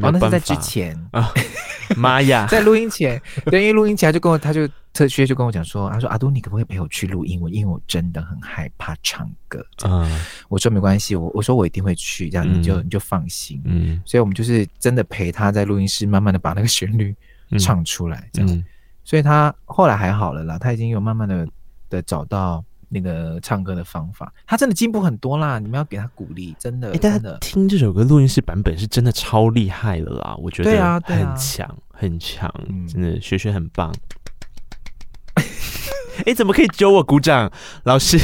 [0.00, 1.32] 哦，那是在之前啊，
[1.96, 7.40] 妈呀， 在录音前，对，因为录音前他就跟我，他就特薛就跟我讲说，他说阿都，你可不可以陪我去录音？
[7.40, 9.64] 我因为我真的很害怕唱歌。
[9.84, 10.08] 嗯，
[10.48, 13.60] 我说没关系，我我说我一定会去，这样你就、嗯、你就放心。
[13.64, 17.14] 嗯，所以我们就是真的陪他在录音室，慢慢的把那个旋律
[17.58, 18.50] 唱出来，这样。
[18.50, 18.64] 嗯、
[19.04, 21.46] 所以他后来还好了啦，他已经有慢慢的
[21.88, 22.64] 的找到。
[22.94, 25.58] 那个唱歌的方法，他真的进步很多啦！
[25.58, 26.90] 你们要给他鼓励，真的。
[26.90, 30.36] 哎、欸，大家听这首歌录音室版本是真的超厉害了啦！
[30.38, 30.70] 我觉得
[31.02, 32.54] 很强，啊啊、很强，
[32.88, 33.92] 真的，学学很棒。
[36.24, 37.50] 哎、怎么可以揪我鼓掌？
[37.82, 38.16] 老师，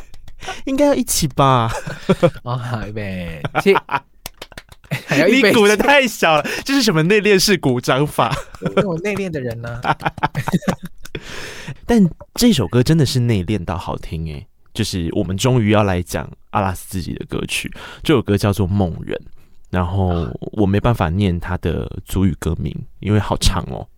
[0.64, 1.70] 应该要一起吧？
[2.42, 3.42] 哦，好呗。
[5.28, 8.34] 你鼓的太小了，这是什么内敛式鼓掌法？
[8.86, 9.80] 我内敛的人呢？
[11.86, 12.02] 但
[12.34, 17.72] 这首歌真的是内敛到好听诶，就是我们终于要来讲阿拉斯自己的歌曲。
[18.02, 19.16] 这首歌叫做《梦人》，
[19.70, 23.88] 然后我没办法念他的主语歌名，因为好长哦。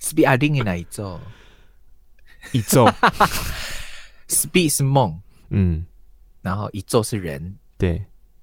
[0.00, 1.20] Speed 阿丁的哪一奏？
[2.52, 2.86] 一奏。
[4.28, 5.20] Speed 是梦，
[5.50, 5.84] 嗯，
[6.40, 8.02] 然后一奏是人，对。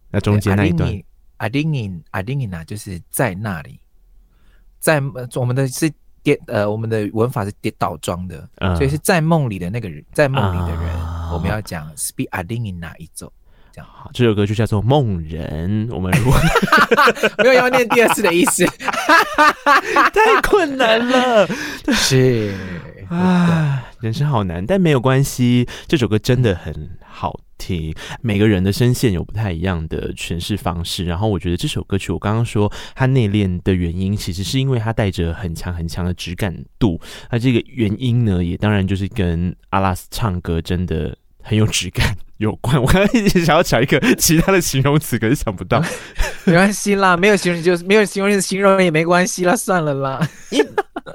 [0.09, 0.89] 那中间那一段，
[1.37, 3.79] 阿丁尼阿丁尼娜就是在那里，
[4.79, 5.01] 在
[5.35, 5.91] 我们的是
[6.23, 13.31] 跌呃，我们的文法是跌倒装的，嗯、所以是在梦里的那个人，在梦里的人，啊、我们要讲 speak a d i n in 哪一种，
[13.71, 13.87] 这样。
[13.91, 14.09] 好。
[14.13, 16.39] 这首歌就叫做《梦人》，我们如果
[17.43, 18.65] 没有要念第二次的意思，
[20.13, 21.47] 太困难了，
[21.93, 22.53] 是
[23.09, 27.39] 啊，人生好难，但没有关系，这首歌真的很好。
[27.57, 27.91] 听
[28.21, 37.01] 每个人的声线有不太一样的诠释方式，然后我觉得这首歌曲，我刚刚说它内敛的原因，其实是因为它带着很强很强的质感度。
[37.31, 41.17] 那这个原因呢，也当然就是跟阿拉斯唱歌真的
[41.47, 42.75] 很有质感 有关。
[42.81, 45.81] 我刚刚一直想要找一个其他的形容词，可是想不到。
[46.45, 50.29] 没关系啦，没有形容就是没有形容词形容也没关系啦，算了啦。
[50.51, 50.63] 因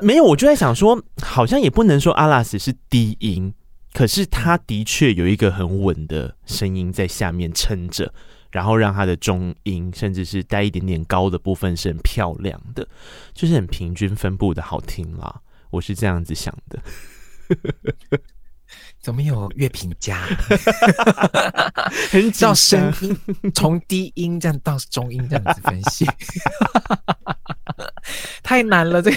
[0.00, 3.52] 没有，我就在想说，好像也不能说阿拉斯是低音。
[3.92, 8.12] 可是他的确有一个很稳的声音在下面撑着，
[8.50, 12.88] 然后让他的中音甚至是带一点点高的部分是很漂亮的，
[13.34, 15.42] 就是很平均分布的好听啦。
[15.68, 16.80] 我是这样子想的。
[19.03, 20.24] 怎么有乐评家？
[22.11, 26.07] 很到声音从低音这样到中音这样子分析，
[28.42, 29.16] 太难了这个。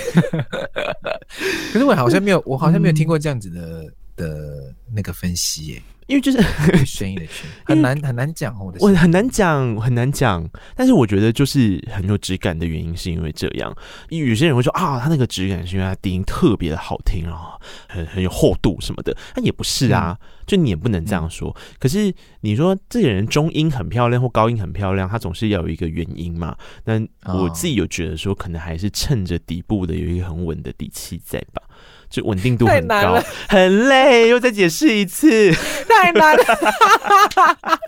[1.71, 3.85] 可是我好像没有，我好像没有听过这样子的。
[4.17, 6.39] 的那个分析耶，因为就是
[6.85, 7.19] 声音
[7.65, 13.75] 很难很难讲哦，我很难讲很难讲，但是我觉得就是很有质感的原因是因为这样，
[14.09, 21.49] 因为有些人会说啊，他那个质感是因为他低音特别的好听啊，很很有厚度什么的，那也不是啊，嗯、就你也不能这样说。
[21.57, 26.55] 嗯、可是你说这个人中音很漂亮或高音很漂亮，他总是要有一个原因嘛。
[26.83, 26.99] 那
[27.33, 31.63] 我自己有觉得说，可能还是趁着底部的有一个很稳的底气在吧。
[32.15, 35.51] 就稳定度很高， 很累，又再解释一次，
[35.87, 36.43] 太难了。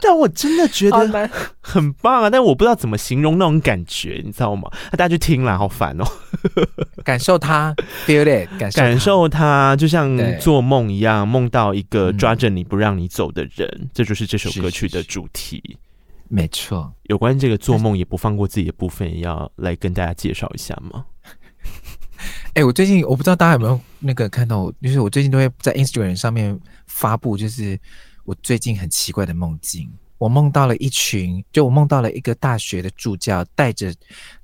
[0.00, 1.30] 但我真的觉得
[1.60, 2.30] 很棒啊！
[2.30, 4.70] 但我不知道怎么形容那种感觉，你知道吗？
[4.92, 6.04] 那大家去听了，好烦哦。
[7.02, 7.74] 感受它
[8.06, 15.56] ，feel it，感受感受它，就像做梦一样，梦到一个抓着你不让你走的人，嗯、这就是这首歌曲的主题。
[15.56, 15.78] 是是是
[16.28, 21.04] 没错，有关这个做梦也不放过自己的部分，也要来跟大家介绍一下吗？
[22.54, 27.78] 哎、我最近我不知道大家有没有那个看到，就是我最近都会在 Instagram 上面发布，就是
[28.24, 29.90] 我最近很奇怪的梦境。
[30.18, 33.94] 我梦到了一群，就我梦到了一个大学的助教带着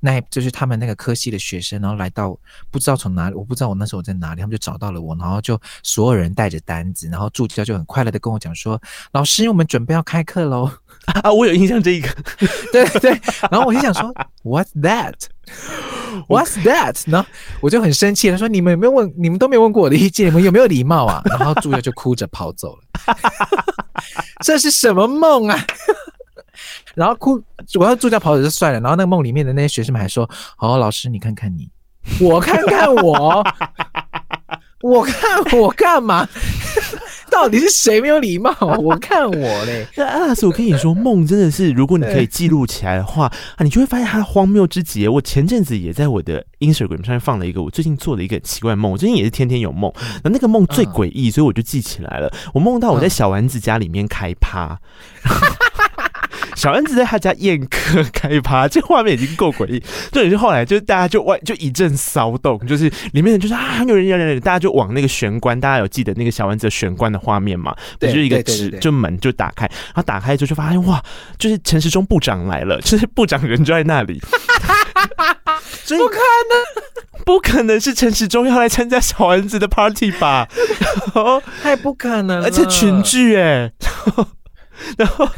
[0.01, 2.39] 那，就是他们那个科系的学生，然后来到
[2.71, 8.79] 不知道从哪里，我不知道我那时候在哪里，他们就找到了我，然后就所有人带着单子，然后助教就很快乐的跟我讲说
[9.13, 10.71] ：“老师，我们准备要开课喽。”
[11.07, 12.09] 啊，我有印象这一个，
[12.73, 13.11] 对对，
[13.51, 14.13] 然后我就想说
[14.45, 15.15] ，What's that?
[16.29, 17.03] What's that?
[17.07, 17.29] 然后
[17.61, 19.13] 我就很生气，他说：“你们有没有问？
[19.17, 22.83] 你们都没有问过我的意见，你们有没有礼貌啊？”然后助教就哭着跑走了。
[24.45, 25.59] 这是什么梦啊？
[26.95, 27.43] 然后哭，
[27.79, 31.69] 我要助教跑走就算了，然后那个梦里面的那些学生们还说：“好，老师，你看看你，
[32.21, 33.45] 我看看我，
[34.83, 36.29] 我看我干嘛？”
[37.33, 38.55] 到底是谁没有礼貌？
[38.79, 39.87] 我看我嘞。
[39.97, 43.25] 那阿拉斯，我跟你说，梦真的是，如果你可以记录起来的话
[43.57, 45.09] 啊，你就会发现它的荒谬之极。
[45.09, 48.93] 我前阵子也在我的 Instagram 上面放了一个我最近做的一个很奇怪梦。
[48.93, 52.31] 我最近也是天天有梦，那那个梦最诡异，所以我就记起来了。
[52.53, 54.79] 我梦到我在小丸子家里面开趴。
[56.55, 59.83] 小丸子在他家宴客开趴，这画面已经够诡异。
[60.11, 67.75] 这也是后来就是大家就外就一阵骚动，就是里面人就是啊，有人有人，大家就往那个玄关，大家有记得那个小丸子的玄关的画面吗？
[67.99, 71.03] 对，就是一个纸，就门就打开，然后打开之后就发现哇，
[71.39, 74.21] 就是陈时中部长来了，就是部长人就在那里。
[75.89, 76.17] 不可
[76.49, 80.49] 能，不可能是陈时中要来参加小丸子的 party 吧？
[81.63, 83.73] 太不可能了，而且群聚哎、欸。
[84.99, 85.29] 然后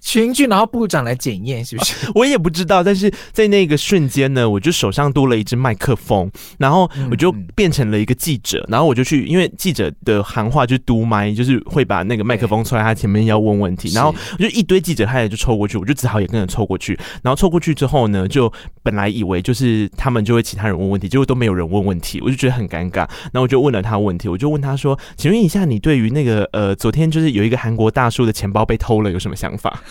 [0.00, 2.10] 群聚，然后部长来检验，是不是？
[2.14, 18.52] 我也不知道，但是在那个瞬间呢，我就手上多了一支麦克风，然后我就变成了一个记者，然后我就去，因为记者的行话就是嘟麦，就是会把那个麦克风凑在他前面要问问题，然后我就一堆记者他也就凑过去，我就只好也跟着凑过去，然后凑过去之后呢，就
[18.82, 22.98] 本来以为就是他们就会其他人问问题，结果都没有人问问题，我就觉得很尴尬，
[23.32, 29.80] 然后我就问了他问题，我就问他说：“请问一下，你对于那个呃，昨天就是有一个韩国大叔的钱包被偷了，有什么想法？”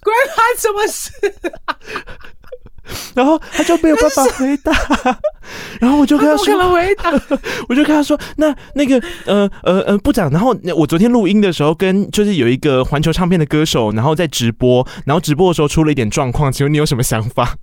[0.00, 1.10] 关他什么事？
[3.14, 4.72] 然后他就没有办法回答，
[5.78, 6.56] 然后我就跟他说
[7.68, 17.56] ：“我就跟他说，那那个呃呃呃部长，然后我昨天录音的时候，跟就是有一个环球唱片的歌手，然后在直播，然后直播的时候出了一点状况，请问你有什么想法？”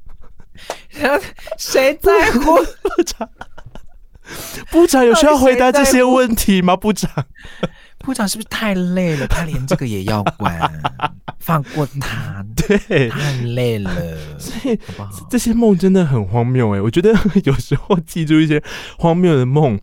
[1.58, 2.58] 谁在乎？
[2.58, 3.30] 部长，
[4.70, 6.76] 部长有需要回答这些问题吗？
[6.76, 7.10] 部长？
[8.06, 9.28] 部长是不是太累了？
[9.28, 10.72] 他连这个也要管，
[11.40, 12.46] 放过他。
[12.56, 13.92] 对，太累了。
[14.38, 14.80] 所以
[15.30, 16.82] 这些梦真的很荒谬哎！
[16.82, 18.64] 我觉得 有时候记住一些
[18.98, 19.78] 荒谬的梦，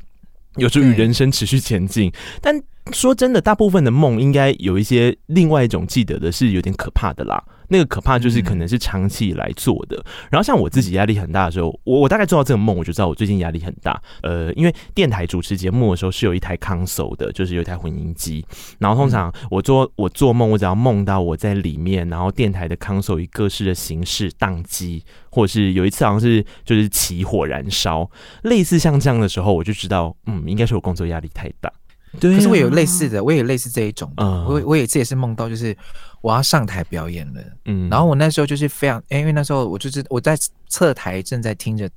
[0.57, 2.11] 有助于人生持续前进。
[2.41, 2.59] 但
[2.93, 7.43] 说真的，大部分的梦应该有一些另外一种记得的是有点可怕的啦。
[7.73, 9.97] 那个可怕就是可能是长期以来做的，
[10.31, 13.99] 然后像我自己压力很大的时候，我我大概做到这个梦，我就知道我最近压力很大。
[14.23, 18.45] 呃，因为电台主持节目的时候是有一台 console 的，就是有一台混音机。
[18.79, 28.11] 然后通常我做我做梦，我只要梦到我在里面，然后电台的 console 以各式的形式宕机，或者是有一次好像是就是起火燃烧，
[28.43, 31.73] 类似像这样的时候，我就知道，嗯，应该是我工作压力太大。
[32.21, 34.13] 对啊，可是我有类似的，我也有类似这一种。
[34.17, 35.77] 嗯，我我有一次也是梦到，就是
[36.21, 37.43] 我要上台表演了。
[37.65, 40.37] 嗯，然后我那时候就是非常，因为那时候我就是我在
[40.69, 41.91] 侧台正在听着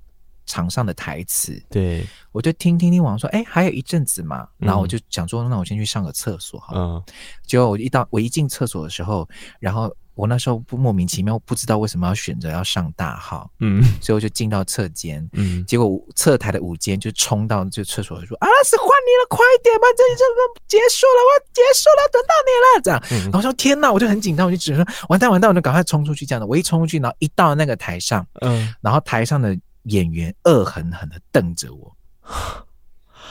[0.45, 1.61] 场上的台词。
[1.69, 4.47] 对，我就听听听完说，哎，还有一阵子嘛。
[4.57, 6.79] 然后我就想说，那我先去上个厕所好了。
[6.81, 7.03] 嗯，
[7.45, 9.27] 结果我一到我一进厕所的时候，
[9.59, 9.95] 然后。
[10.15, 26.47] 我那时候不莫名其妙，不知道为什么要选择要上大号，嗯，所以我就进到侧间，嗯，结果侧台的舞间就冲到就厕所说：“啊，是换你了，快点吧，这里这个结束了，我结束了，等到你了。”这样，然后说：“天哪！”我就很紧张，我就只能说：“完蛋，完蛋！”我就赶快冲出去，这样的。
[26.47, 31.95] 我一冲出去，然后一到那个台上，嗯，然后台上的演员恶狠狠的瞪着我。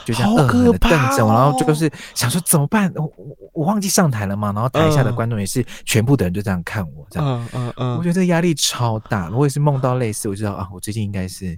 [0.05, 2.91] 就这样恶狠的瞪着我，然后就是想说怎么办？
[2.95, 4.53] 我我我忘记上台了嘛。
[4.53, 9.29] 然后台下的观众也是全部的人就这样看我，这样，嗯嗯嗯，我觉得这压力超大。
[9.31, 11.57] 我也是梦到类似，我知道啊，我最近应该是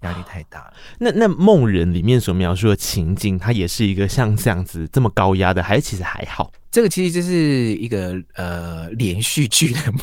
[0.00, 0.72] 压力太大了。
[0.98, 6.50] 那那梦人里面所描述的情境，它也是一个像这样子这么高压的，还是其实还好？
[6.70, 10.00] 这个其实就是一个呃连续剧的梦，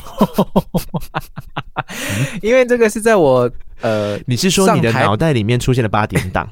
[2.42, 3.50] 因为这个是在我
[3.80, 6.46] 呃，你是说你的脑袋里面出现了八点档？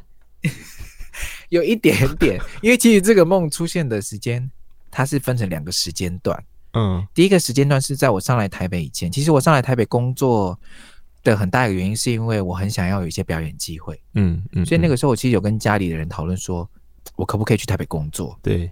[1.48, 4.50] 有一点点，因为其实这个梦出现的时间，
[4.90, 6.44] 它是分成两个时间段。
[6.72, 9.10] 嗯，第一个时间段是在我上来台北以前。
[9.10, 10.58] 其实我上来台北工作
[11.24, 13.98] 的很大一个原因，是因为我很想要有一些表演机会。
[14.14, 16.68] 嗯嗯，所以那个时候我其实有跟家里的人讨论说，
[17.14, 18.38] 我可不可以去台北工作？
[18.42, 18.70] 对，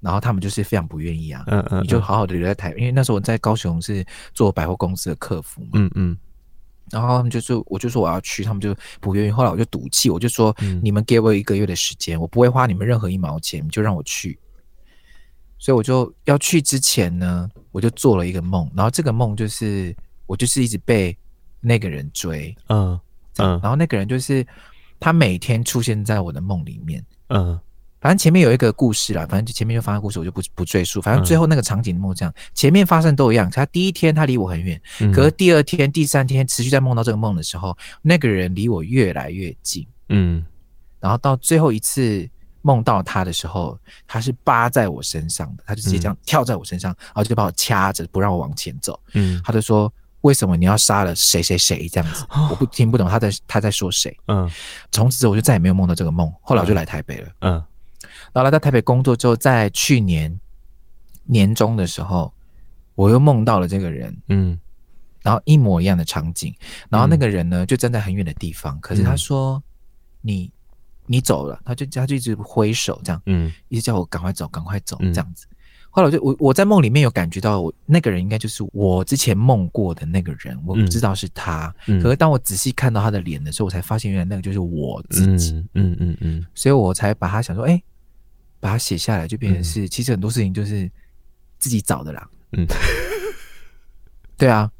[0.00, 1.44] 然后他们就是非常不愿意啊。
[1.48, 4.02] 嗯嗯，你就好好的留在台北，因为那时候我在高雄是
[4.32, 5.70] 做百货公司的客服嘛。
[5.74, 6.16] 嗯嗯。
[6.92, 9.30] 然后他们就说，我就说我要去，他们就不愿意。
[9.30, 14.38] 后来我就赌气，我就说，嗯、你们给我一个月的时间，我不会花你们任何一毛钱，就让我去。
[15.58, 21.16] 所以我就要去之前呢，我就做了一个梦，然后这个梦就是我就是一直被
[21.60, 23.00] 那个人追，嗯
[23.38, 24.46] 嗯，然后那个人就是
[25.00, 27.58] 他每天出现在我的梦里面，嗯。
[28.02, 31.00] 反正前面有一个故事啦，反正就前面就发生故事，我就不不赘述。
[31.00, 33.48] 反正最后那个场景梦这样，嗯、前面发生都一样。
[33.48, 39.86] 他第一天他离我很远，嗯、可是第二天、第三天持续在梦到这个梦的时候，那个人离我越来越近。
[40.08, 40.44] 嗯，
[40.98, 42.28] 然后到最后一次
[42.62, 48.98] 梦到他的时候，他是扒在我身上的，他就直接这样跳在我身上，嗯、然后就把我掐着不让我往前走。
[49.14, 49.92] 嗯，他就说
[50.22, 54.12] ：“为什么你要杀了谁谁谁？”这样子，哦、 我不听不懂他在他在说谁。
[54.26, 54.50] 嗯，
[54.90, 56.28] 从此之后我就再也没有梦到这个梦。
[56.40, 57.28] 后来我就来台北了。
[57.42, 57.62] 嗯。
[58.02, 60.38] 嗯然后来到台北工作之后，在去年
[61.24, 62.32] 年中的时候，
[62.94, 64.58] 我又梦到了这个人，嗯，
[65.22, 66.54] 然后一模一样的场景，
[66.90, 69.62] 然后那个人呢就站在很远的地方，可是他说
[70.20, 70.50] ：“你
[71.06, 75.46] 你走了。”他就他就一直挥手这样，嗯，一直叫我赶快走，赶快走这样子。
[75.94, 81.72] 后来我就我我在梦里面有感觉到，我那个人应该就是我之前梦过的那个人，我不知道是他。
[81.86, 85.52] 可是当我仔细看到他的脸的时候，我才发现原来那个就是我自己。
[85.74, 87.80] 嗯嗯嗯，所以我才把他想说，哎。
[88.62, 90.88] 把它写下来，就变成是，嗯、其实很多事情就是
[91.58, 92.30] 自己找的啦。
[92.52, 92.64] 嗯，
[94.38, 94.70] 对啊，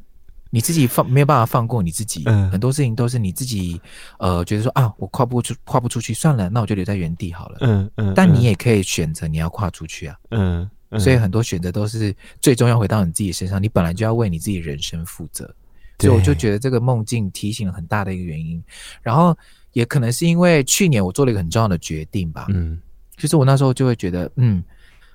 [0.50, 3.80] 你自己放没有办法放过你自己，嗯、很多事情都是你自己，
[4.20, 7.58] 呃，觉得说啊，我跨不出，跨不出去，算了，那我就留在原地好了。
[7.62, 10.16] 嗯嗯，嗯但你也可以选择你要跨出去啊。
[10.30, 15.52] 嗯，嗯所以很多选择都是最终要回到你自己身上，你本来就要为你自己人生负责。
[15.98, 18.62] 所以我就觉得这个梦境提醒了很大的一个原因，
[19.02, 19.36] 然后
[19.72, 22.46] 也可能是因为去年我做了一个很重要的决定吧。
[22.50, 22.80] 嗯。
[23.22, 24.60] 其实我那时候就会觉得，嗯，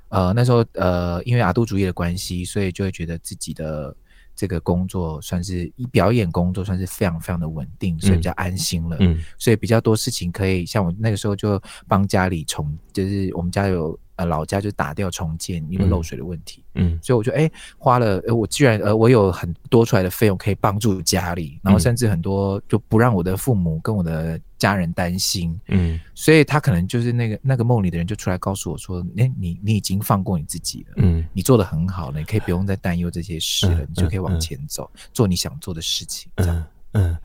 [0.08, 3.94] 呃，那时候呃，因为阿杜主义的关系，所以就会觉得自己的
[4.34, 8.96] 这个工作算是表演工作，算是非常非常的稳定，所以比较安心了。
[9.02, 14.00] 嗯，所以比较多事情可以，像我那个时候就帮家里重，就是我们家有。
[14.18, 16.64] 呃，老家就打掉重建，因为漏水的问题。
[16.74, 25.60] 嗯，嗯所以我就哎、欸，花了呃，我居然呃，我有很多出来的费用可以帮助家里，然后甚至很多就不让我的父母跟我的家人担心。
[25.68, 36.66] 嗯，所以他可能就是那个那个梦里的人就出来告诉我说，哎、欸，你你已经放过你自己了，嗯，你做的很好了，你可以不用再担忧这些事了，嗯、你就可以往前走，嗯、做你想做的事情，这样。
[36.94, 37.16] 嗯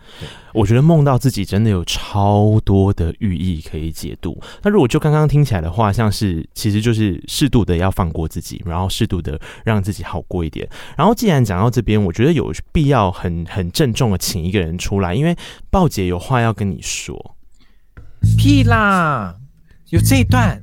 [0.53, 4.39] 我觉得梦到自己真的有超多的寓意可以解读。
[4.63, 10.69] 那如果就刚刚听起来的话，像是其实就是适度的要放过自己，然后适度的让自己好过一点。
[10.97, 15.35] 然后既然讲到这边，我觉得有必要很很郑重的请一个人出来，因为
[15.71, 17.37] 鲍姐有话要跟你说。
[18.37, 19.37] 屁啦，
[19.89, 20.61] 有这一段。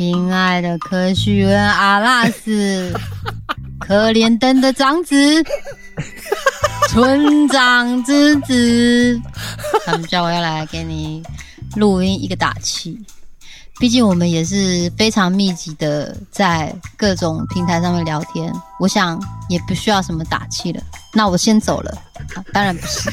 [0.00, 2.90] 亲爱的科学员阿拉斯，
[3.78, 5.14] 可怜灯的长子。
[6.88, 9.20] 村长之子，
[9.84, 11.22] 他们叫我要来给你
[11.76, 12.98] 录音一个打气。
[13.78, 20.82] 毕竟我们也是非常密集的在各种平台上面聊天，我想也不需要什么打气了。
[21.12, 21.90] 那我先走了。
[22.34, 23.10] 啊、当然不是，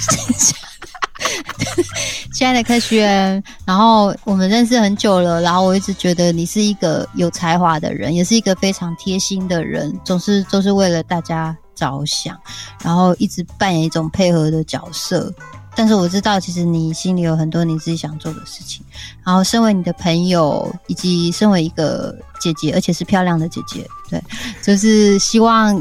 [2.37, 3.41] 亲爱的科学。
[3.65, 11.57] 然后我们认识很久了，然后我一直觉得你是一个有才华的人，也是一个非常贴心的人，总是都是为了大家。
[11.77, 12.35] 着想，
[12.81, 15.31] 然后一直扮演一种配合的角色，
[15.75, 18.83] 但是我知道，其实你心里有很多你自己想做的事情。
[19.23, 24.19] 然后，身为你的朋友，以及身为一个姐姐，而且是漂亮的姐姐，对，
[24.63, 25.79] 就是希望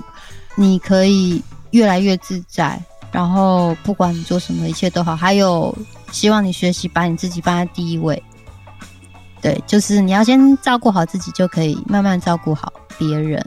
[0.54, 2.78] 你可以越来越自在。
[3.16, 5.16] 然后，不管你做什么，一切都好。
[5.16, 5.74] 还有，
[6.12, 8.22] 希望你学习把你自己放在第一位。
[9.40, 13.42] 对，就是你要先照顾好自己，就可以慢慢照顾好别人。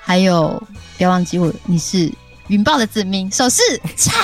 [0.00, 0.50] 还有，
[0.96, 2.10] 不要忘记我，你是
[2.46, 3.60] 云豹的子民，手势，
[3.98, 4.14] 叉。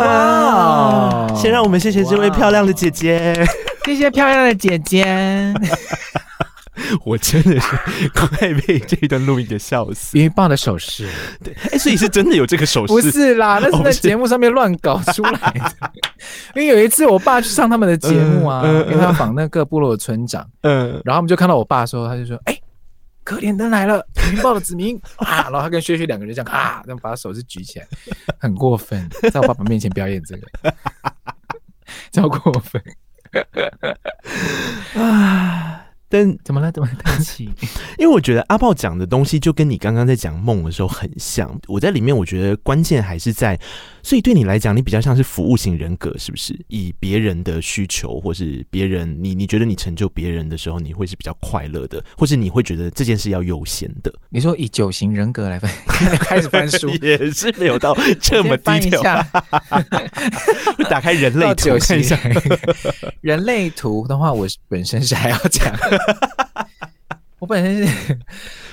[0.00, 1.26] 啊！
[1.34, 3.44] 先让我们谢谢这位漂亮的姐姐，
[3.84, 5.52] 谢谢漂亮的姐姐。
[7.04, 7.76] 我真的是
[8.14, 10.16] 快被这一段录音给笑死！
[10.18, 11.06] 云豹的手势，
[11.44, 12.92] 对，哎、欸，所以是真的有这个手势？
[12.92, 15.64] 不是啦， 那是在节目上面乱搞出来的。
[15.80, 15.90] 哦、
[16.56, 22.62] 因为有一次我爸去上他们的节目啊，嗯嗯、因为他访那个部落的村长，嗯，然后我们就看到我爸说，他就说，哎、欸，
[23.22, 25.42] 可怜灯来了，子明报了子民啊！
[25.44, 27.86] 然后他跟薛薛两个人这样啊，这样把手势举起来，
[28.38, 30.74] 很过分，在我爸爸面前表演这个，
[32.10, 32.82] 超过分
[34.94, 35.81] 啊！
[36.12, 36.70] 但怎么了？
[36.70, 37.48] 怎么叹气？
[37.98, 41.50] 因为我觉得阿豹讲的东西就跟你刚刚在讲梦的时候很像。
[41.66, 43.58] 我在里面，我觉得关键还是在，
[44.02, 46.58] 所以对你来讲，你比较像是服务型人格，是不是？
[46.68, 54.12] 以别人的需求，或是别人，你你觉得你成就别人的时候，你会是比较快乐的，或是你会觉得这件事要优先的？
[54.28, 55.70] 你说以九型人格来分，
[56.18, 59.02] 开始翻书也是没有到这么低调。
[60.90, 62.18] 打开人类图看一下，
[63.20, 65.72] 人类图的话，我本身是还要讲。
[67.38, 68.18] 我本身是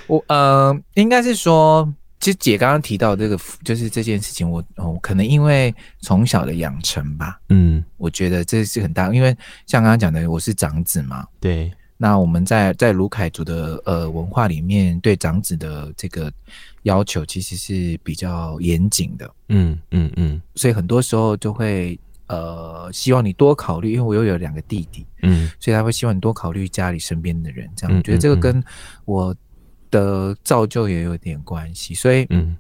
[0.07, 16.31] 我呃，应该是说，其实姐刚刚提到这个，就是这件事情我，我哦，可能因为从小的养成吧，嗯，我觉得这是很大，因为像刚刚讲的，我是长子嘛，对，那我们在在卢凯族的呃文化里面，对长子的这个
[16.83, 21.99] 要求其实是比较严谨的，嗯嗯嗯，所以很多时候就会。
[22.31, 28.63] 呃，希望你多考虑，因为我又有两个弟弟，嗯，所以他会希望你多考虑家里身边的人，这样，我觉得这个跟
[29.05, 29.35] 我
[29.91, 32.55] 的造就也有点关系，所以，嗯，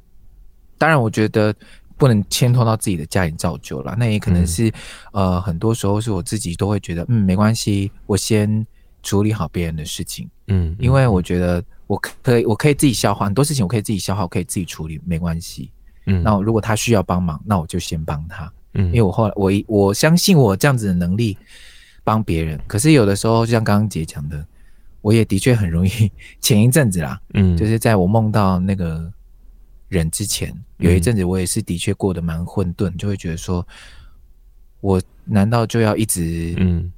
[0.77, 1.53] 当然，我觉得
[1.97, 4.71] 不能牵拖到自己的家庭造就了，那也可能是，
[5.11, 8.65] 呃，很多时候是我自己都会觉得，嗯，没关系，我先
[9.03, 15.71] 处理好别人的事情，嗯，因为我觉得我可以，我可以自己消化很多事情，我可以自己消化，我可以自己处理，没关系，
[16.05, 18.51] 嗯，那如果他需要帮忙，那我就先帮他。
[18.75, 21.35] 嗯，因为我后来我我相信我这样子的能力
[22.03, 24.45] 帮别人，可是有的时候就像刚刚姐讲的，
[25.01, 26.11] 我也的确很容易。
[26.41, 29.11] 前一阵子啦，嗯，就是在我梦到那个
[29.87, 33.65] 人之前，有一阵子我也是的确过得蛮混沌，就会觉得说，
[34.81, 36.91] 我难道就要一直嗯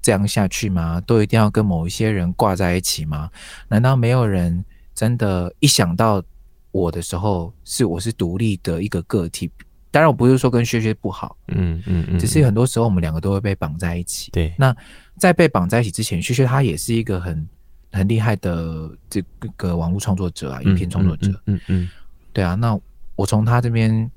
[0.00, 1.00] 这样下去吗？
[1.06, 3.30] 都一定要跟某一些人挂在一起吗？
[3.68, 4.64] 难道没有人
[4.94, 6.22] 真的，一想到
[6.70, 9.50] 我的时候，是我是独立的一个个体？
[9.90, 14.30] 当然，我不是说跟薛薛不好，嗯嗯嗯，只是很多时候我们两个都会被绑在一起。
[14.30, 14.74] 对，那
[15.18, 17.48] 在被绑在一起之前，薛薛他也是一个很
[17.92, 19.22] 很厉害的这
[19.56, 21.28] 个网络创作者啊，影片创作者。
[21.46, 21.88] 嗯嗯，
[22.32, 22.78] 对啊，那
[23.14, 24.10] 我从他这边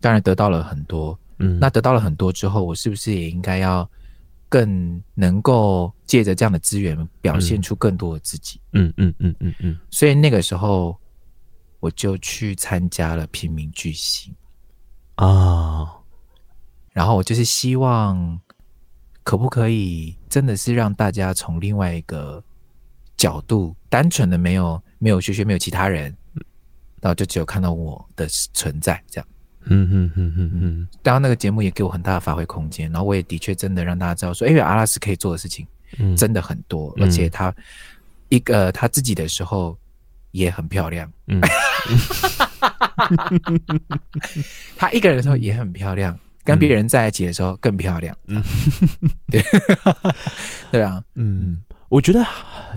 [0.00, 3.88] 当然得到了很多，嗯，那得到了很多之后，我是不是也应该要
[4.48, 8.60] 更能够借着这样的资源，表现出更多的自己？
[8.72, 9.78] 嗯嗯嗯嗯嗯。
[9.90, 10.98] 所以那个时候，
[11.78, 14.34] 我就去参加了平民巨星。
[15.14, 15.88] 啊，oh.
[16.92, 18.40] 然后我就是希望，
[19.22, 22.42] 可不可以真的是让大家从另外一个
[23.16, 26.04] 角度，单纯的没有没有学学没有其他人，
[27.00, 29.28] 然后就只有看到我的存在这样。
[29.64, 30.88] 嗯嗯嗯嗯嗯。
[31.02, 35.66] 当然那个节目也给我很大的发挥空间，然后我也的确真的让大家知道说，因为阿拉斯可以做的事情
[36.16, 37.54] 真的很多，嗯、而且他
[38.30, 39.76] 一个他自己的时候
[40.30, 41.12] 也很漂亮。
[41.26, 41.40] 嗯。
[44.76, 48.16] 他一个人的时候也很漂亮，跟别人在一起的时候更漂亮。
[48.26, 48.42] 嗯，
[49.30, 49.42] 对，
[50.72, 52.24] 对啊，嗯，我觉得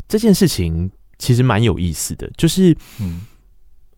[0.07, 3.21] 这件事情其实蛮有意思的，就是，嗯，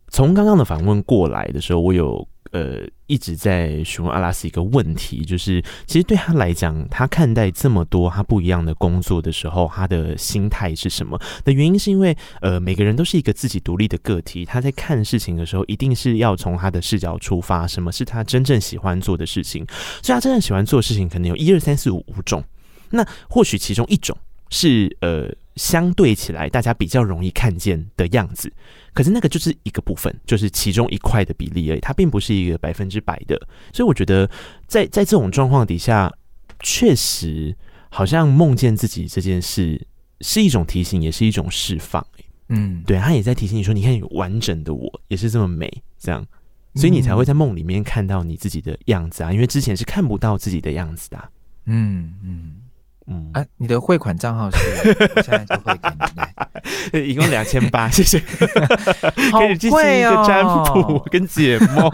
[0.09, 2.27] 从刚刚的访问过来的时候，我有。
[2.51, 11.19] 呃，一直在询问阿拉斯一个问题，就是其实对他来讲，他看待这么多他不一样的工作的时候，他的心态是什么？
[11.43, 19.65] 的原因是因为，呃，每个人都是一个自己独立的个体，他在看事情的时候，一定是要从他的视角出发，什么是他真正喜欢做的事情？
[20.01, 22.43] 所以他真正喜欢做的事情，可能有一二三四五五种。
[22.91, 24.15] 那或许其中一种
[24.49, 28.51] 是，呃，相对起来大家比较容易看见的样子。
[28.93, 33.35] 可是那个就是一个部分，就是其中一块的比例而已，它并不是一个百分之百的。
[33.73, 34.25] 所以我觉得
[34.67, 36.11] 在，在在这种状况底下，
[36.61, 37.55] 确实
[37.89, 39.85] 好像梦见自己这件事
[40.21, 42.05] 是一种提醒，也是一种释放。
[42.49, 46.25] 嗯，对，他也在提醒你说，你看有完整的我也是这么美，这样，
[46.75, 51.29] 所以你才会在梦里面看到你自己的样子啊，因为之前是看不到自己的样子的啊。
[51.65, 52.55] 嗯嗯。
[53.07, 54.57] 嗯，啊，你的汇款账号是？
[55.15, 58.19] 我现在就会给你来，一共两千八， 谢谢。
[58.19, 61.89] 可以进行一个占卜跟解梦。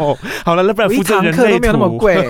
[0.46, 2.30] 好了，那不然负责人类图都没有那么贵，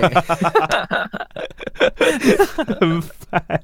[2.80, 3.62] 很烦。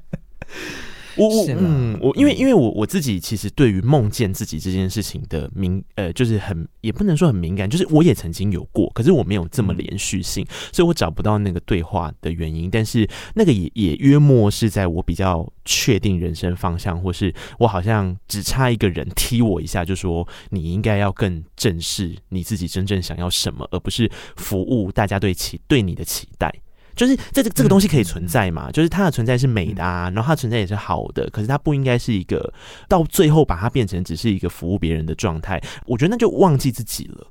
[1.19, 12.69] 我我嗯，我因为因为我我自己其实对于梦见自己这件事情的敏呃，就是很也不能说很敏感，就是我也曾经有过，可是我没有这么连续性，所以我找不到那个对话的原因。
[12.69, 26.53] 但是那个也也约莫是在我比较确定人生方向，或是我好像只差一个人踢我一下，就说你应该要更正视你自己真正想要什么，而不是服务大家对期对你的期待。
[26.99, 28.69] 就是这个这个东西可以存在嘛？
[28.71, 32.53] 就是它的存在是美的啊，然后它存在也是好的，可是它不应该是一个
[32.89, 35.61] 到最后把它变成只是一个服务别人的状态。
[35.85, 37.25] 我觉得那就忘记自己了。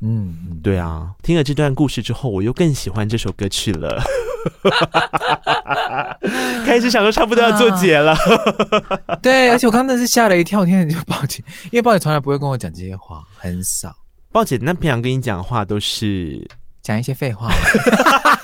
[0.00, 4.02] 嗯，对啊，听了这段故事之后，我又更喜欢这首歌曲了。
[6.64, 8.12] 开始想说差不多要做结了。
[8.12, 13.94] 啊， 对，而且我刚才是吓了一跳，天就报警，因为报警从来不会跟我讲这些话，很少。
[14.32, 16.50] 报警那平常跟你讲话都是
[16.82, 17.52] 讲一些废话。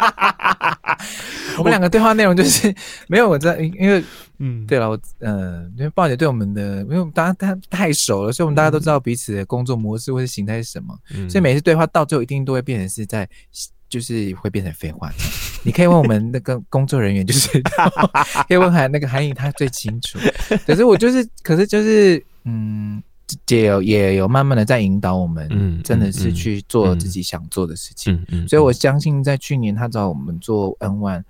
[1.58, 2.74] 我们两个对话内容就是
[3.06, 4.02] 没有我在，因为
[4.38, 13.28] 嗯，对了，我呃，因为鲍姐对我们的，因为我们大家太太熟了，所以我们大家都知道彼此的工作模式或者形态是什么，嗯、所以每次对话到最后一定都会变成是在，
[13.88, 15.10] 就是会变成废话。
[15.62, 17.48] 你可以问我们那个工作人员，就是
[18.48, 20.18] 可以问韩那个韩颖，他最清楚。
[20.66, 23.02] 可是我就是，可是就是，嗯。
[23.46, 31.22] 姐有也有慢慢的在引导我们，嗯，真的是去做自己想做的事情，嗯嗯，所以我相信在去年他找我们做 N One，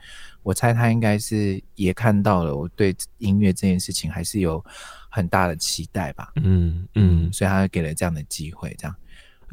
[0.43, 4.65] 我猜他应该是也看到了我对音乐这件事情还是有
[5.09, 8.97] 很大的期待吧，嗯嗯，所以他给了这样的机会，这样，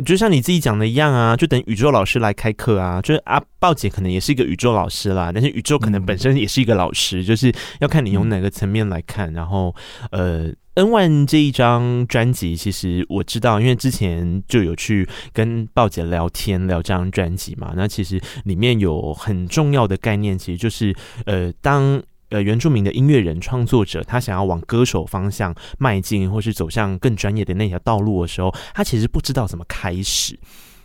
[0.06, 9.76] 就像你自己讲的一样啊，就等宇宙老师来开课啊，就是阿豹姐可能也是一个宇宙老师啦，但是宇宙可能本身也是一个老师，就是要看你用哪个层面来看，然后
[10.11, 10.53] 呃。
[10.77, 17.73] N One 这一张专辑，其实我知道，因为之前就有去跟鲍姐聊天聊这张专辑嘛。
[17.75, 20.95] 那其实里面有很重要的概念，其实就是
[21.25, 21.99] 呃，当
[22.29, 30.37] 呃原住民的音乐人创作者，他想要往歌手方向迈进，或是走向更专业的那条道路的时候，他其实不知道怎么开始。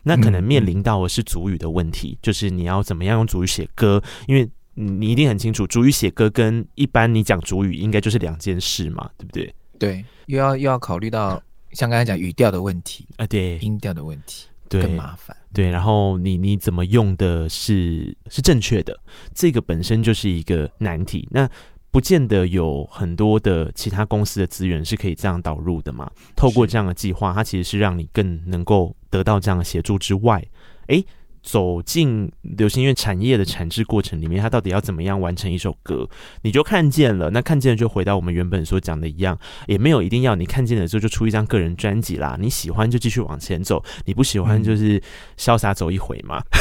[0.05, 9.55] 那可能面临到的是主语的问题，就是你要怎么样用主语写歌，因为你一定很清楚，主语写歌跟一般你讲主语应该就是两件事嘛，对不对？
[9.83, 11.43] 对，又要又要考虑到
[11.73, 15.37] 像刚才讲语调的问题啊，对，音调的问题，对，更麻烦。
[15.53, 18.97] 对，然后你你怎么用的是是正确的，
[19.35, 21.29] 这个本身就是一个难题。
[21.33, 21.51] 那
[21.91, 26.09] 不见得有很多的其他公司的资源是可以这样导入的嘛。
[26.37, 30.47] 透过这样的计划，它其实是让你更能够得到这样的协助之外，
[30.87, 31.05] 诶。
[31.43, 36.09] 走进流行音乐产业的产制过程里面，他到底要怎么样完成一首歌？
[36.43, 39.37] 你就看见了，那看见了就回到我们原本所讲的一样，
[39.67, 42.37] 也没有一定要你看见了之后就出一张个人专辑啦。
[42.39, 45.03] 你喜欢就继续往前走，你不喜欢就是
[45.37, 46.39] 潇洒走一回嘛。
[46.39, 46.61] 嗯、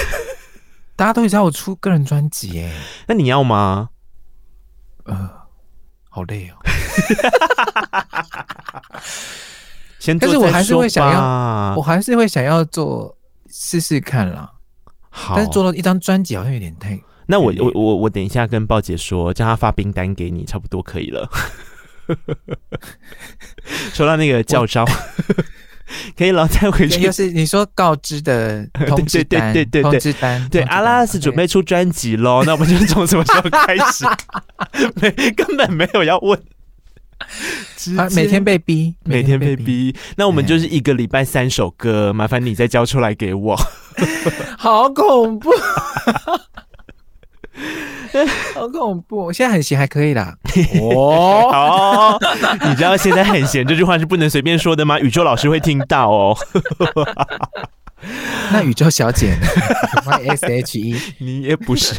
[0.95, 2.73] 大家都知道我出个人专辑耶，
[3.07, 3.89] 那你要吗？
[5.03, 5.29] 呃，
[6.09, 6.57] 好累哦。
[9.99, 13.15] 先但是我还是会想要，我还是会想要做
[13.47, 14.51] 试试看啦。
[15.11, 16.99] 好，但是做到一张专辑好像有点太……
[17.27, 21.29] 那我我我我等一下跟鲍姐说，叫她发冰单给你，差不多可以了。
[23.93, 24.85] 说到那个教招，
[26.17, 27.01] 可以了，再回去。
[27.01, 30.49] 就是你说告知的通知单，对对对对对，通知单。
[30.49, 34.05] 对，阿拉斯准备出专辑喽，那我们就从什么时候开始？
[34.99, 36.41] 没，根本没有要问。
[37.97, 43.55] 啊、每天被逼，每天被逼，那我们就是一个礼拜三首歌，麻烦你再交出来给我。
[44.57, 45.49] 好恐怖，
[48.53, 49.31] 好恐怖！
[49.31, 50.35] 现在很闲还可以啦。
[50.81, 52.19] 哦，好，
[52.69, 54.99] 你知道现在很闲这句话是不能随便说的吗？
[54.99, 56.37] 宇宙老师会听到哦。
[58.51, 59.47] 那宇宙小姐呢
[60.27, 61.95] ？S H E，你也不是。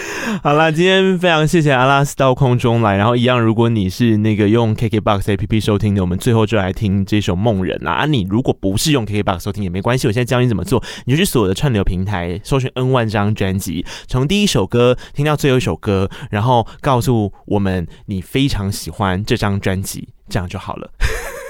[0.42, 7.94] 好啦，今天非常谢谢阿拉斯到空中来，然后一样，如果你是那个用 KKBOX APP 收听的，我们最后就来听这首《梦人》啊。
[8.00, 20.90] 啊，你如果不是用 KKBOX 收听也没关系，我现在教你怎么做，你就去所有的串流平台搜寻 N 万张专辑，从第一首歌听到最后一首歌，然后告诉我们你非常喜欢这张专辑，这样就好了。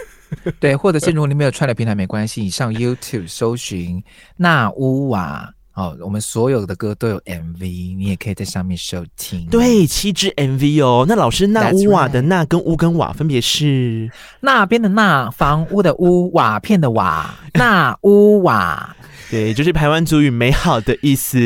[0.60, 4.02] 对，或者是如果你没有串流平台没关系，你上 YouTube 搜寻
[4.36, 5.52] 纳乌瓦。
[5.74, 9.46] 哦，我们所有的歌都有 MV，你也可以在上面收听。
[9.46, 11.04] 对，七支 MV 哦。
[11.08, 14.10] 那老师，那屋瓦的那跟屋跟瓦分别是
[14.40, 18.96] 那边的那房屋的屋瓦片的瓦那屋瓦。
[19.30, 21.38] 对，就是台湾族语“美好的”意思。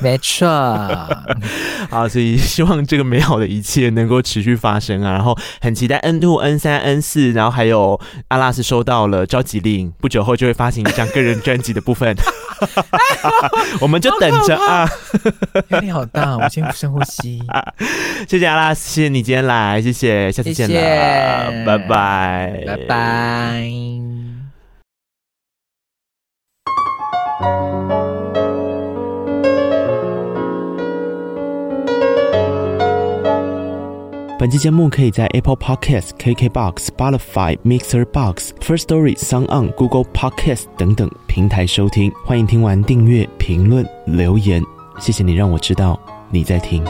[0.00, 0.48] 没错。
[1.90, 5.12] 好，所以希望这个美好的一切能够持续发生啊！
[5.12, 12.14] 然后很期待 N two、N 三、N 四，然后还有阿拉斯收到了召集令，不久后就会发行一张个人专辑的部分。
[13.80, 14.88] 我们就等着啊！
[15.68, 17.40] 压力好大，我先深呼吸。
[18.26, 24.27] 谢谢阿拉斯，谢谢你今天来，谢谢，下次见了，拜拜，拜拜。
[27.40, 27.48] 本
[34.50, 42.10] 期节目可以在 Apple Podcast、KKBox、Spotify、Mixer Box、First Story、SoundOn、Google Podcast 等等平台收听。
[42.24, 44.60] 欢迎听完订阅、评论、留言，
[44.98, 45.98] 谢谢你让我知道
[46.30, 46.82] 你在听。